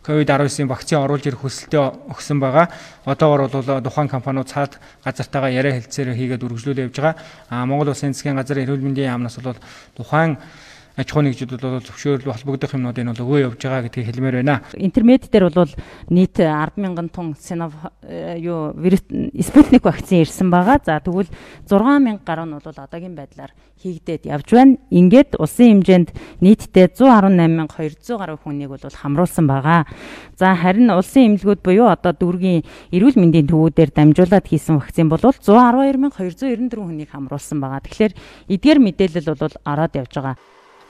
COVID-19-ийн 0.00 0.68
вакцин 0.68 1.04
оруулж 1.04 1.28
ирэх 1.28 1.44
хүсэлтээ 1.44 2.08
өгсөн 2.08 2.40
байгаа. 2.40 2.72
Одоогор 3.04 3.52
бол 3.52 3.84
тухайн 3.84 4.08
компаниуд 4.08 4.48
цаад 4.48 4.80
газартаагаа 5.04 5.52
яриа 5.52 5.76
хэлцээр 5.76 6.16
хийгээд 6.16 6.40
үргэлжлүүлээд 6.40 6.88
явж 6.88 6.96
байгаа. 6.96 7.16
А 7.52 7.68
Монгол 7.68 7.92
Улсын 7.92 8.16
засгийн 8.16 8.40
газар 8.40 8.64
эрүүл 8.64 8.80
мэндийн 8.80 9.12
яамнаас 9.12 9.36
бол 9.44 9.60
тухайн 9.92 10.40
аж 11.00 11.10
ахуй 11.10 11.24
нэгжүүд 11.24 11.56
бол 11.56 11.80
зөвшөөрөл 11.80 12.28
холбогдох 12.28 12.76
юмнуудыг 12.76 13.08
бол 13.08 13.24
өгөө 13.24 13.40
явж 13.48 13.60
байгаа 13.64 13.84
гэдгийг 13.88 14.06
хэлмээр 14.12 14.36
байна. 14.44 14.60
Интермед 14.76 15.24
дээр 15.32 15.48
бол 15.48 15.72
нийт 16.12 16.36
100000 16.36 17.08
тонн 17.08 17.32
Синов 17.40 17.72
э, 18.04 18.36
юу 18.36 18.76
вирус 18.76 19.00
Спутник 19.40 19.84
вакцин 19.84 20.20
ирсэн 20.20 20.52
байгаа. 20.52 20.78
За 20.84 21.00
тэгвэл 21.00 21.32
6000 21.64 22.20
гаруй 22.20 22.46
нь 22.46 22.52
бол 22.52 22.68
одоогийн 22.68 23.16
байдлаар 23.16 23.52
хийгдээд 23.80 24.28
явж 24.28 24.48
байна. 24.52 24.76
Ингээд 24.92 25.40
улсын 25.40 25.80
хэмжээнд 25.80 26.10
нийтдээ 26.44 26.92
118200 26.92 28.20
гаруй 28.20 28.36
хүнийг 28.36 28.76
бол 28.76 28.84
хамруулсан 28.84 29.46
байгаа. 29.48 29.88
За 30.36 30.52
харин 30.52 30.92
улсын 30.92 31.40
эмнэлгүүд 31.40 31.60
буюу 31.64 31.88
одоо 31.88 32.12
дүүргийн 32.12 32.64
эрүүл 32.92 33.16
мэндийн 33.16 33.48
төвүүдээр 33.48 33.90
дамжуулаад 33.96 34.44
хийсэн 34.44 34.76
вакцин 34.76 35.08
бол 35.08 35.24
112294 35.24 36.76
хүнийг 36.76 37.08
хамруулсан 37.08 37.58
байгаа. 37.60 37.80
Тэгэхээр 37.88 38.12
эдгээр 38.52 38.78
мэдээлэл 38.84 39.32
бол 39.32 39.56
ороод 39.64 39.96
явж 39.96 40.12
байгаа. 40.12 40.36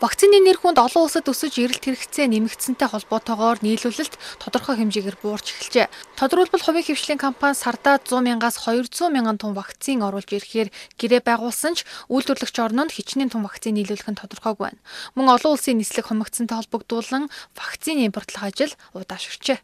Вакцины 0.00 0.40
нэр 0.40 0.56
хүнд 0.56 0.80
олон 0.80 1.04
улсад 1.04 1.28
өсөж 1.28 1.60
эрэлт 1.60 1.84
хэрэгцээ 1.84 2.24
нэмэгдсэнтэй 2.32 2.88
холбоотойгоор 2.88 3.60
нийлүүлэлт 3.60 4.16
тодорхой 4.40 4.80
хэмжээгээр 4.80 5.20
буурч 5.20 5.52
эхэлжээ. 5.52 5.92
Тодорхойлбол 6.16 6.64
хувийн 6.64 6.88
хвшлийн 6.88 7.20
компани 7.20 7.52
сардаа 7.52 8.00
100 8.00 8.24
мянгаас 8.24 8.56
200 8.64 9.12
мянган 9.12 9.36
тонн 9.36 9.52
вакцин 9.52 10.00
оруулж 10.00 10.32
ирэхээр 10.32 10.72
гэрээ 10.96 11.20
байгуулсан 11.20 11.76
ч 11.76 11.84
үйлдвэрлэгч 12.08 12.56
орнод 12.64 12.96
хичнээн 12.96 13.28
тонн 13.28 13.44
вакцин 13.44 13.76
нийлүүлэх 13.76 14.08
нь 14.08 14.16
тодорхойгүй 14.16 14.72
байна. 14.72 14.80
Мөн 15.20 15.36
олон 15.36 15.52
улсын 15.52 15.76
нислэг 15.76 16.08
хомогцсонтой 16.08 16.56
холбогдуулан 16.64 17.28
вакцины 17.52 18.08
импортлох 18.08 18.48
ажил 18.48 18.72
удаашрчээ. 18.96 19.60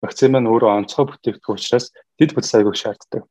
Вакцин 0.00 0.32
маань 0.32 0.48
өөрөө 0.48 0.88
онцгой 0.88 1.04
бүтээгдэхүүн 1.04 1.60
учраас 1.60 1.92
дэд 2.16 2.32
бүтц 2.32 2.56
аягүй 2.56 2.72
шаарддаг. 2.80 3.28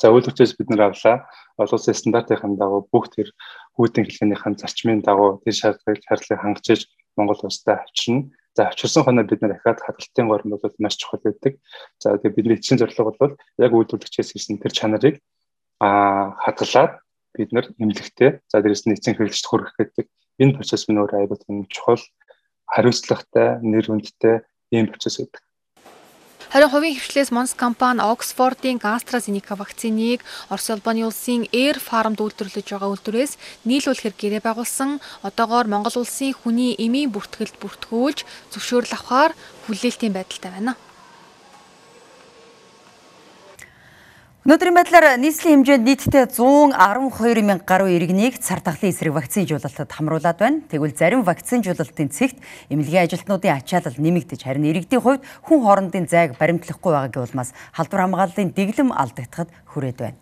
За 0.00 0.10
үйлдвэрчээс 0.10 0.58
бид 0.58 0.68
нэр 0.70 0.90
авлаа. 0.90 1.26
Олон 1.58 1.78
улсын 1.78 1.94
стандартын 1.94 2.58
дагуу 2.58 2.88
бүх 2.90 3.10
тэр 3.14 3.30
хүүдийн 3.78 4.06
хэлхэнийхэн 4.06 4.58
зарчмын 4.58 5.02
дагуу 5.06 5.40
тэр 5.44 5.54
шаардлагыг 5.54 6.02
харилцааг 6.06 6.40
хангаж 6.42 6.80
Монгол 7.16 7.40
улстай 7.46 7.78
авчирна. 7.78 8.30
За 8.56 8.68
авчирсан 8.70 9.04
хоноо 9.04 9.24
бид 9.26 9.42
нэр 9.42 9.54
дахиад 9.54 9.82
хадгалтын 9.82 10.28
гормон 10.28 10.58
бол 10.58 10.74
маш 10.78 10.96
чухал 10.98 11.22
байдаг. 11.22 11.58
За 12.02 12.18
тэгээ 12.18 12.36
бидний 12.36 12.56
эцсийн 12.58 12.78
зорилго 12.78 13.14
бол 13.18 13.34
яг 13.58 13.72
үйлдвэрлэгчээс 13.74 14.34
ирсэн 14.34 14.58
тэр 14.58 14.72
чанарыг 14.74 15.14
аа 15.78 16.34
хадгалаад 16.42 17.02
бид 17.34 17.50
нар 17.52 17.66
нэмлэгтэй 17.78 18.30
за 18.50 18.56
дээрэс 18.62 18.86
нь 18.86 18.94
эцсийн 18.94 19.14
хэрэглэгчд 19.18 19.46
хүргэх 19.46 19.74
гэдэг 19.78 20.06
энэ 20.38 20.54
процесс 20.58 20.86
минь 20.86 21.02
өөр 21.02 21.12
аюул 21.14 21.66
чухал 21.70 22.02
хариуцлагатай, 22.70 23.58
нэр 23.62 23.86
хүндтэй 23.90 24.42
ийм 24.74 24.86
процесс 24.90 25.18
байдаг. 25.18 25.42
Харин 26.54 26.70
хувийн 26.70 26.94
хвшлээс 26.94 27.34
Монс 27.34 27.52
компани 27.58 27.98
Оксфордын 27.98 28.78
AstraZeneca 28.78 29.58
вакциныг 29.58 30.22
Орос 30.54 30.70
улбаны 30.70 31.02
улсын 31.02 31.50
Air 31.50 31.82
Farm 31.82 32.14
үйлдвэрлэж 32.14 32.66
байгаа 32.70 32.94
үйлдвэрээс 32.94 33.32
нийлүүлэхээр 33.66 34.14
гэрээ 34.14 34.42
байгуулсан. 34.46 35.02
Одоогоор 35.26 35.66
Монгол 35.66 36.06
улсын 36.06 36.30
хүний 36.30 36.78
эмийн 36.78 37.10
бүртгэлд 37.10 37.58
бүртгүүлж 37.58 38.18
зөвшөөрөл 38.54 38.94
авахар 38.94 39.34
хүлээлтийн 39.66 40.14
байдалтай 40.14 40.50
байна. 40.54 40.78
Өнөөдрийн 44.44 44.76
байдлаар 44.76 45.16
нийслэлийн 45.24 45.64
хэмжээнд 45.64 45.88
нийтдээ 45.88 46.28
112 46.36 46.76
мянга 47.48 47.64
гаруй 47.64 47.96
иргэнийг 47.96 48.36
цар 48.44 48.60
тахлын 48.60 48.92
эсрэг 48.92 49.16
вакцинжуулалтад 49.16 49.88
хамруулад 49.88 50.36
байна. 50.36 50.60
Тэгвэл 50.68 50.92
зарим 50.92 51.24
вакцинжуулалтын 51.24 52.12
цэгт 52.12 52.44
эмнэлгийн 52.68 53.08
ажилтнуудын 53.08 53.56
ачаалал 53.56 53.96
нэмэгдэж 53.96 54.44
харин 54.44 54.68
иргэдийн 54.68 55.00
хувьд 55.00 55.24
хүн 55.48 55.64
хоорондын 55.64 56.04
зайг 56.12 56.36
баримтлахгүй 56.36 56.92
байгаагийн 56.92 57.24
улмаас 57.24 57.56
халдвар 57.72 58.04
хамгааллын 58.04 58.52
дэглэм 58.52 58.92
алдагдахад 58.92 59.48
хүрээд 59.64 59.96
байна. 59.96 60.20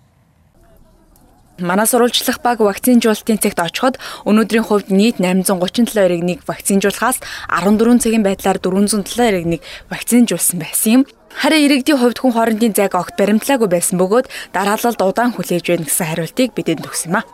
Манай 1.59 1.91
сурвалжлах 1.91 2.39
баг 2.47 2.63
вакцинжуулалтын 2.63 3.43
цэгт 3.43 3.59
очиход 3.59 3.99
өнөөдрийн 4.23 4.63
хувьд 4.63 4.95
нийт 4.95 5.19
837 5.19 5.99
иргэнийг 5.99 6.47
вакцинжуулахаас 6.47 7.19
14 7.51 7.99
цагийн 7.99 8.23
байдлаар 8.23 8.63
407 8.63 9.03
иргэнийг 9.19 9.67
вакцинжуулсан 9.91 10.63
байсан 10.63 11.03
юм. 11.03 11.05
Харин 11.41 11.65
иргэдийн 11.65 11.99
хувьд 11.99 12.19
хүн 12.21 12.33
хоорондын 12.37 12.75
зайг 12.77 12.95
огт 12.95 13.17
баримтлаагүй 13.17 13.69
байсан 13.69 13.97
бөгөөд 13.97 14.27
дараалалд 14.53 15.01
удаан 15.01 15.33
хүлээж 15.33 15.65
байна 15.65 15.87
гэсэн 15.89 16.07
хариултыг 16.13 16.51
бидэнд 16.53 16.85
өгсөн 16.85 17.11
юм 17.13 17.19
а. 17.21 17.29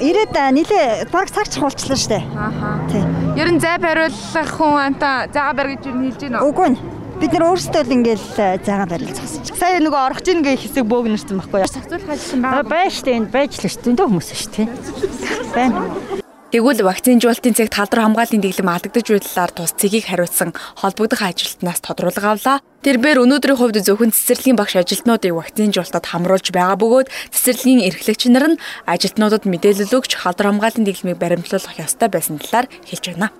Ирээд 0.00 0.34
нилээ 0.34 1.10
баг 1.12 1.28
цагч 1.30 1.58
хулчлаа 1.58 1.98
штэ. 1.98 2.22
Ааха. 2.34 2.80
Тий. 2.90 3.02
Ер 3.36 3.48
нь 3.52 3.60
зай 3.60 3.78
бариулах 3.78 4.50
хүн 4.56 4.78
анта 4.78 5.28
зайгаа 5.28 5.54
барь 5.54 5.70
гэж 5.76 5.82
юу 5.90 6.00
хэлж 6.06 6.20
байна 6.22 6.38
уу? 6.40 6.50
Үгүй 6.50 6.66
ээ. 6.72 6.78
Бид 7.20 7.32
нар 7.36 7.44
өөрсдөө 7.52 7.82
л 7.86 7.94
ингээл 8.00 8.26
зайгаа 8.66 8.88
барилцсан. 8.88 9.52
Сая 9.54 9.78
нөгөө 9.78 10.02
орох 10.06 10.20
чинь 10.24 10.42
гээ 10.42 10.58
хэсэг 10.58 10.86
бөөгнөрсөн 10.88 11.38
байхгүй 11.38 11.60
юу? 11.62 11.70
Зохицуулах 11.70 12.10
ажил 12.14 12.36
нь 12.38 12.42
байгаа. 12.42 12.66
Байж 12.66 12.92
штэ 12.98 13.10
энд 13.14 13.30
байж 13.30 13.52
л 13.62 13.68
штэ. 13.68 13.90
Энд 13.92 14.00
хүмүүс 14.00 14.28
штэ. 14.32 14.62
Байна. 15.54 16.21
Тэгвэл 16.52 16.84
вакцинжуулалтын 16.84 17.56
цагт 17.56 17.72
халдвар 17.72 18.12
хамгааллын 18.12 18.44
дэглэм 18.44 18.68
алдагдаж 18.68 19.08
байдлаар 19.08 19.52
тус 19.56 19.72
цэгийг 19.72 20.04
хариуцсан 20.04 20.52
холбогдох 20.76 21.24
ажилтнаас 21.24 21.80
тодруулга 21.80 22.36
авлаа. 22.36 22.60
Тэрбээр 22.84 23.24
өнөөдрийн 23.24 23.56
хувьд 23.56 23.80
зөвхөн 23.80 24.12
цэцэрлэгийн 24.12 24.60
багш 24.60 24.76
ажилтнуудыг 24.76 25.32
вакцинжуулалтад 25.32 26.04
хамруулж 26.04 26.52
байгаа 26.52 26.76
бөгөөд 26.76 27.08
цэцэрлэгийн 27.32 27.88
эрхлэгч 27.88 28.28
нар 28.28 28.52
нь 28.52 28.60
ажилтнуудад 28.84 29.48
мэдээлэл 29.48 29.96
өгч 29.96 30.12
халдвар 30.20 30.52
хамгааллын 30.52 30.84
дэглэмийг 30.84 31.16
баримтлуулах 31.16 31.80
ёстой 31.80 32.12
байсан 32.12 32.36
талаар 32.36 32.68
хэлж 32.84 33.16
байна. 33.16 33.32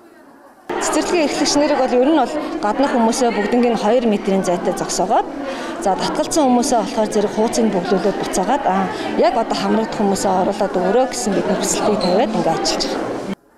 Цэцэрлэгийн 0.83 1.25
эрхлэгч 1.31 1.53
нарыг 1.55 1.79
бол 1.79 1.95
ер 1.95 2.09
нь 2.11 2.19
бол 2.19 2.33
гадны 2.59 2.87
хүмүүсээ 2.91 3.29
бүгднийг 3.31 3.79
2 3.79 4.03
метрийн 4.11 4.43
зайтай 4.43 4.75
зогсоогоод 4.75 5.27
за 5.79 5.95
татгалцсан 5.95 6.43
хүмүүсээ 6.43 6.79
болохоор 6.83 7.09
зэрэг 7.13 7.33
хууцыг 7.33 7.65
бөглүүлээд 7.71 8.19
буцаагаад 8.19 8.63
яг 9.15 9.33
одоо 9.39 9.57
хамрагдах 9.57 9.95
хүмүүсээ 9.95 10.31
оруулаад 10.43 10.75
өгөрөө 10.75 11.05
гэсэн 11.07 11.31
бидний 11.39 11.57
хүсэлтийг 11.57 11.99
тавиад 12.03 12.35
ингээд 12.35 12.51
ажиллаж 12.51 12.83
байгаа. 12.83 13.13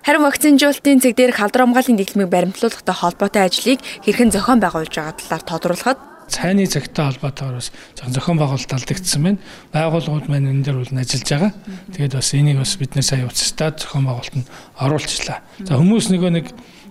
Харин 0.06 0.22
вакцинжуулалтын 0.22 1.02
цэг 1.02 1.14
дээрх 1.18 1.38
халдвар 1.42 1.62
хамгааллын 1.66 1.98
дэглэмийг 1.98 2.30
баримтлуулахтай 2.30 2.94
холбоотой 2.94 3.42
ажлыг 3.42 3.80
хэрхэн 4.06 4.30
зохион 4.30 4.62
байгуулж 4.62 4.94
байгаа 4.94 5.18
талаар 5.18 5.44
тодруулахад 5.50 5.98
цайны 6.30 6.66
цагтай 6.66 7.10
холбоотойгоор 7.10 7.58
бас 7.58 7.70
зохион 7.94 8.38
байгуулалт 8.38 8.70
алдагдсан 8.70 9.22
байна. 9.22 9.38
Байгууллагууд 9.74 10.26
маань 10.30 10.50
энэ 10.50 10.62
дээр 10.62 10.78
бол 10.82 10.94
ажиллаж 10.94 11.26
байгаа. 11.30 11.52
Тэгээд 11.94 12.14
бас 12.18 12.30
энийг 12.34 12.58
бас 12.58 12.72
бид 12.78 12.94
нэр 12.94 13.06
сая 13.06 13.26
уцтаад 13.26 13.82
зохион 13.82 14.06
байгуулалт 14.06 14.36
нь 14.38 14.50
оруулчлаа. 14.78 15.38
За 15.62 15.74
хүмүүс 15.78 16.06
нөгөө 16.10 16.30
нэг 16.34 16.46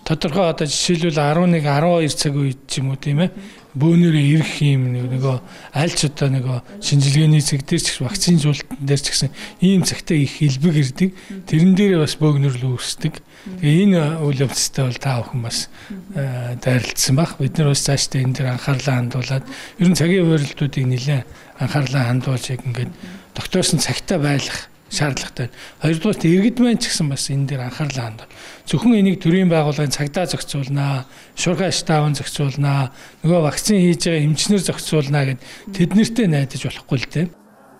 тодорхой 0.05 0.49
одоо 0.53 0.69
жишээлбэл 0.69 1.17
11 1.17 1.65
12 1.65 2.13
цаг 2.13 2.33
үед 2.37 2.61
ч 2.69 2.77
юм 2.77 2.93
уу 2.93 2.99
тийм 3.01 3.25
ээ 3.25 3.33
бөөнөрөө 3.75 4.25
ирэх 4.37 4.53
юм 4.63 4.93
нөгөө 4.95 5.35
аль 5.75 5.91
ч 5.97 6.07
одоо 6.07 6.29
нөгөө 6.31 6.57
шинжилгээний 6.79 7.43
цаг 7.43 7.65
дээр 7.67 7.83
ч 7.83 7.99
вакцины 7.99 8.39
зуултан 8.39 8.79
дээр 8.85 9.01
ч 9.01 9.07
гэсэн 9.11 9.33
ийм 9.65 9.83
цагтаа 9.83 10.15
их 10.15 10.39
хэлбэг 10.39 10.75
ирдэг. 10.79 11.09
Тэрэн 11.49 11.75
дээрээ 11.75 11.99
бас 11.99 12.15
бөөгнөрлөө 12.15 12.71
үүсдэг. 12.71 13.19
Тэгээ 13.59 13.83
энэ 13.83 14.01
үйл 14.23 14.45
явцтай 14.47 14.87
бол 14.87 15.01
та 15.01 15.19
бүхэн 15.19 15.41
бас 15.43 15.67
дайралтсан 16.15 17.15
баг. 17.19 17.35
Бид 17.35 17.57
нар 17.59 17.75
бас 17.75 17.83
цаашдаа 17.83 18.21
энэ 18.23 18.35
дээр 18.39 18.49
анхаарлаа 18.55 18.95
хандуулад 18.95 19.43
ер 19.43 19.87
нь 19.91 19.97
цагийн 19.99 20.23
хуваарилтуудыг 20.23 20.85
нэлээд 20.87 21.27
анхаарлаа 21.59 22.03
хандуулж 22.13 22.45
яг 22.53 22.63
ингээд 22.63 22.93
тогтоосон 23.35 23.83
цагтаа 23.83 24.23
байлах 24.23 24.71
шаардлагатай. 24.95 25.51
Хоёрдугаар 25.83 26.23
иргэд 26.23 26.57
маань 26.63 26.79
ч 26.79 26.89
гэсэн 26.89 27.11
бас 27.11 27.27
энэ 27.27 27.51
дээр 27.51 27.67
анхаарлаа 27.67 28.05
хандуул. 28.15 28.31
Зөвхөн 28.65 28.95
энийг 28.95 29.19
төрийн 29.19 29.51
байгууллагын 29.51 29.91
цагдаа 29.91 30.25
зохицуулнаа, 30.25 31.05
шурга 31.35 31.69
штабын 31.69 32.15
зохицуулнаа, 32.15 32.95
нөгөө 33.21 33.41
вакцин 33.43 33.83
хийж 33.83 34.07
байгаа 34.07 34.25
эмчнэр 34.25 34.63
зохицуулнаа 34.63 35.23
гэд 35.35 35.39
тэд 35.75 35.91
нэртэй 35.93 36.27
найдаж 36.31 36.61
болохгүй 36.63 36.99
л 37.03 37.11
дээ. 37.11 37.27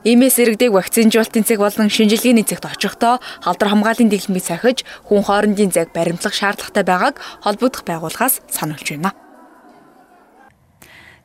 Иймээс 0.06 0.38
иргэдэг 0.38 0.70
вакцинжуулалтын 0.70 1.50
цаг 1.50 1.58
болон 1.58 1.90
шинжилгээний 1.90 2.46
цагт 2.46 2.70
очихдоо 2.70 3.18
халдвар 3.42 3.74
хамгааллын 3.74 4.14
дэглэмийг 4.14 4.46
сахиж 4.46 4.86
хүн 5.10 5.26
хоорондын 5.26 5.74
зайг 5.74 5.90
баримтлах 5.98 6.38
шаардлагатай 6.38 6.86
байгааг 6.86 7.18
холбогдох 7.42 7.82
байгууллагаас 7.90 8.46
сануулж 8.46 8.86
байна. 8.86 9.25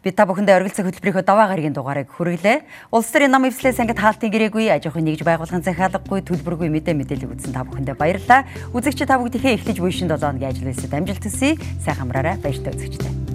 Бид 0.00 0.16
та 0.16 0.24
бүхэндээ 0.24 0.56
оргилцэг 0.64 0.88
хөтөлбөрийнхөө 0.88 1.24
даваа 1.28 1.52
гарагийн 1.52 1.76
дугаарыг 1.76 2.08
хүргэлээ. 2.08 2.64
Улс 2.88 3.12
төрийн 3.12 3.36
нам 3.36 3.44
эвслээс 3.44 3.84
ангид 3.84 4.00
хаалтын 4.00 4.32
гэрээгүй 4.32 4.72
аж 4.72 4.88
ахуйн 4.88 5.12
нэгж 5.12 5.28
байгууллагын 5.28 5.60
захиалгагүй 5.60 6.24
төлбөргүй 6.24 6.72
мэдээ 6.72 6.96
мэдээлэл 6.96 7.36
үзсэн 7.36 7.52
та 7.52 7.68
бүхэндээ 7.68 8.00
баярлалаа. 8.00 8.48
Үзэгч 8.72 9.04
та 9.04 9.20
бүгдийнхээ 9.20 9.60
эхлэж 9.60 9.76
буй 9.76 9.92
шин 9.92 10.08
7 10.08 10.40
өдрийн 10.40 10.48
ажил 10.56 10.72
үйлсэд 10.72 10.96
амжилт 10.96 11.20
хүсье. 11.20 11.60
Сайхан 11.84 12.08
амраарай. 12.08 12.40
Баяртай 12.40 12.72
үзэгчтэй. 12.72 13.29